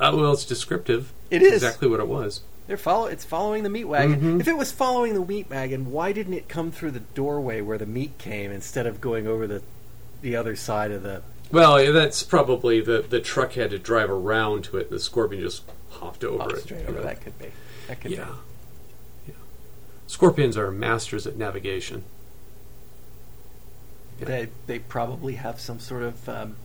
[0.00, 1.12] Uh, well, it's descriptive.
[1.30, 1.54] It is.
[1.62, 2.40] exactly what it was.
[2.66, 3.06] They're follow.
[3.06, 4.20] It's following the meat wagon.
[4.38, 4.40] Mhm.
[4.40, 7.76] If it was following the meat wagon, why didn't it come through the doorway where
[7.78, 9.62] the meat came instead of going over the
[10.22, 11.22] the other side of the?
[11.52, 15.42] Well, that's probably the the truck had to drive around to it, and the scorpion
[15.42, 16.60] just hopped over Oh, it.
[16.62, 16.92] straight over.
[16.98, 17.02] know.
[17.02, 17.46] That could be.
[17.88, 18.24] That could Yeah.
[19.26, 19.32] be.
[19.32, 19.34] yeah.
[20.06, 22.04] Scorpions are masters at navigation.
[24.20, 24.26] Yeah.
[24.26, 26.56] They they probably have some sort of um,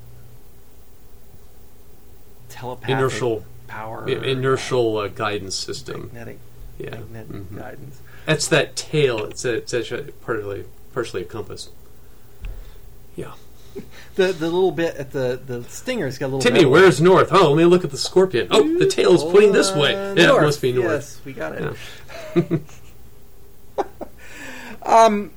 [2.49, 4.05] telepathic Inertial, power.
[4.07, 6.03] yeah, inertial uh, guidance system.
[6.13, 6.39] magnetic,
[6.77, 6.91] Yeah.
[6.91, 7.57] magnetic mhm.
[7.57, 8.01] guidance.
[8.25, 9.23] That's that tail.
[9.25, 11.69] It's, it's actually partly partially a compass.
[13.15, 13.33] Yeah.
[14.15, 16.39] The the little bit at the the stinger's got a little.
[16.39, 17.27] Timmy, where's north?
[17.33, 18.47] Oh, let me look at the scorpion.
[18.49, 19.93] Oh, the tail is pointing this way.
[19.93, 20.43] Uh, Yeah, north.
[20.43, 20.91] it must be north.
[20.91, 21.75] Yes, we got it.
[22.37, 22.57] Yeah.
[24.83, 25.31] Um,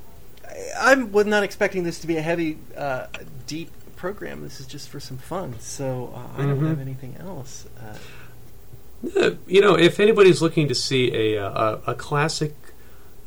[0.78, 3.06] I I was not expecting this to be a heavy, uh,
[3.46, 4.42] deep program.
[4.42, 5.56] This is just for some fun.
[5.60, 6.68] So uh, I don't Mhm.
[6.68, 7.66] have anything else.
[9.16, 12.54] Uh, you know, if anybody's looking to see a uh, a, a classic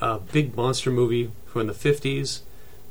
[0.01, 2.41] uh, big monster movie from the fifties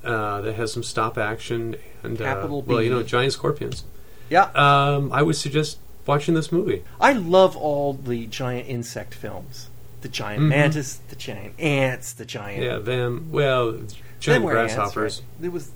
[0.05, 3.85] uh, that has some stop action and uh, well, you know, giant scorpions,
[4.31, 6.83] yeah, um, I would suggest watching this movie.
[7.01, 9.69] I love all the giant insect films.
[10.01, 10.49] The giant Mhm.
[10.49, 12.63] mantis, the giant ants, the giant.
[12.63, 13.29] Yeah, them.
[13.31, 13.77] Well,
[14.21, 15.19] giant were ants, grasshoppers.
[15.21, 15.43] right?
[15.43, 15.71] There was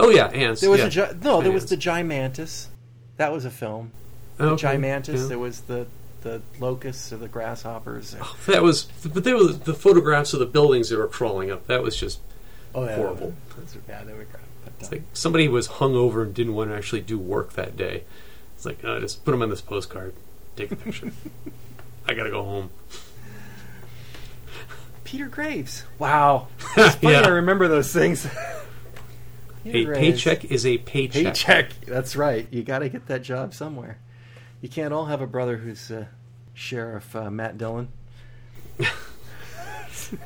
[0.00, 0.60] Oh yeah, ants.
[0.60, 0.86] there was yeah.
[0.86, 1.40] a gi- no.
[1.42, 2.66] There was the gimantis.
[3.18, 3.92] That was a film.
[4.38, 5.20] Oh, The okay, gimantis.
[5.22, 5.26] yeah.
[5.26, 5.86] There was the
[6.22, 8.14] the locusts or the grasshoppers.
[8.20, 11.66] Oh, That was, but they were the photographs of the buildings that were crawling up.
[11.66, 12.20] That was just
[12.74, 13.34] Oh, yeah, horrible.
[13.58, 14.06] Those are bad.
[14.06, 14.34] They were great.
[14.66, 18.04] Uh, It's like somebody was hungover and didn't want to actually do work that day.
[18.54, 20.12] It's like, uh, just put them on this postcard,
[20.56, 21.10] take a picture.
[22.06, 22.70] I gotta go home.
[25.04, 25.84] Peter Graves.
[25.98, 26.48] Wow.
[26.76, 27.22] It's funny Yeah.
[27.22, 28.26] I remember those things.
[29.64, 29.98] Peter A Graves.
[30.22, 31.24] paycheck is a paycheck.
[31.24, 31.72] Paycheck.
[31.86, 32.46] That's right.
[32.50, 33.98] You got to get that job somewhere.
[34.60, 36.06] You can't all have a brother who's uh,
[36.54, 37.88] Sheriff uh, Matt Dillon.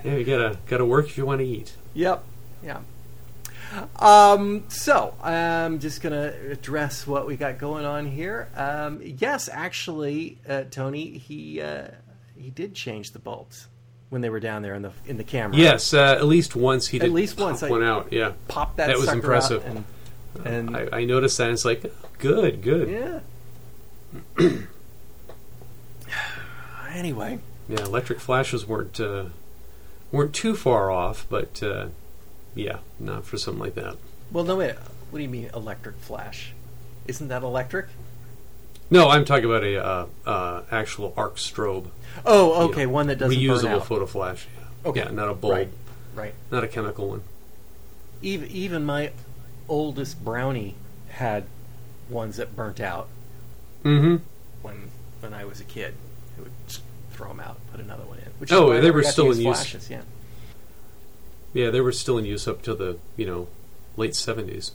[0.05, 1.75] Yeah, you gotta gotta work if you want to eat.
[1.95, 2.25] Yep.
[2.63, 2.81] Yeah.
[3.97, 8.49] Um, so I'm just gonna address what we got going on here.
[8.57, 11.89] Um, yes, actually, uh, Tony, he uh,
[12.37, 13.69] he did change the bulbs
[14.15, 15.57] when they were down there in the in the camera.
[15.57, 17.13] Yes, uh, at least once he At did.
[17.13, 18.13] least pop once, I- out.
[18.13, 18.87] Yeah, pop that.
[18.87, 19.67] That was impressive.
[19.67, 19.85] And,
[20.47, 21.45] and I, I noticed that.
[21.49, 22.89] And it's like, good, good.
[24.39, 24.49] yeah.
[26.93, 29.27] anyway, Yeah, electric flashes weren't uh,
[30.13, 31.89] weren't too far off, but uh,
[32.55, 33.97] yeah, not for something like that.
[34.31, 34.77] well, no wait.
[35.11, 36.53] What do you mean electric flash?
[37.09, 37.87] Isn't that electric?
[38.95, 41.89] No, I'm talking about a uh, uh, actual arc strobe,
[42.25, 43.87] Oh, You okay, know, one that doesn't burn reusable out.
[43.87, 44.47] photo flash.
[44.57, 44.89] Yeah.
[44.91, 45.01] Okay.
[45.05, 45.69] yeah, not a bulb, Right,
[46.15, 46.35] right.
[46.53, 47.23] not a chemical one.
[48.23, 49.11] Even even my
[49.69, 50.77] oldest brownie
[51.09, 51.45] had
[52.09, 53.09] ones that burnt out
[53.83, 54.17] Mm-hmm.
[54.63, 54.91] when
[55.21, 55.95] when I was a kid.
[56.39, 56.83] It would just
[57.13, 58.25] throw them out, put another one in.
[58.39, 59.57] Which Oh, they were still in use.
[59.59, 60.03] Flashes, yeah.
[61.53, 63.49] Yeah, they were still in use up to the you know
[63.97, 64.71] late 70s.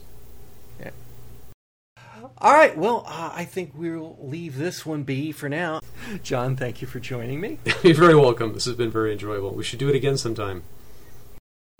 [2.40, 2.76] All right.
[2.76, 5.80] Well, uh, I think we'll leave this one be for now.
[6.22, 7.58] John, thank you for joining me.
[7.82, 8.54] You're very welcome.
[8.54, 9.52] This has been very enjoyable.
[9.52, 10.62] We should do it again sometime.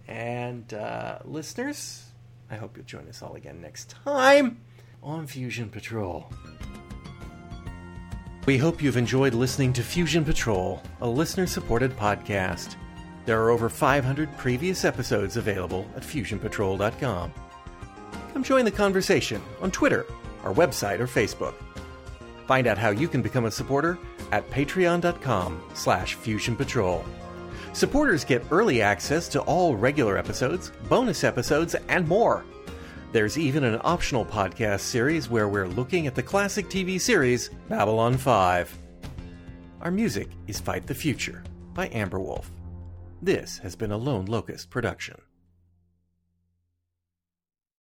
[0.07, 2.05] And uh, listeners,
[2.51, 4.61] I hope you'll join us all again next time
[5.03, 6.31] on Fusion Patrol.
[8.47, 12.77] We hope you've enjoyed listening to Fusion Patrol, a listener supported podcast.
[13.25, 17.33] There are over 500 previous episodes available at fusionpatrol.com.
[18.33, 20.07] Come join the conversation on Twitter,
[20.45, 21.55] our website, or Facebook.
[22.47, 23.99] Find out how you can become a supporter
[24.33, 27.05] at patreon.com slash fusionpatrol.
[27.73, 32.45] Supporters get early access to all regular episodes, bonus episodes, and more.
[33.13, 38.17] There's even an optional podcast series where we're looking at the classic TV series Babylon
[38.17, 38.79] 5.
[39.81, 41.43] Our music is Fight the Future
[41.75, 42.51] by Amber Wolf.
[43.23, 45.17] This has been a Lone Locust production.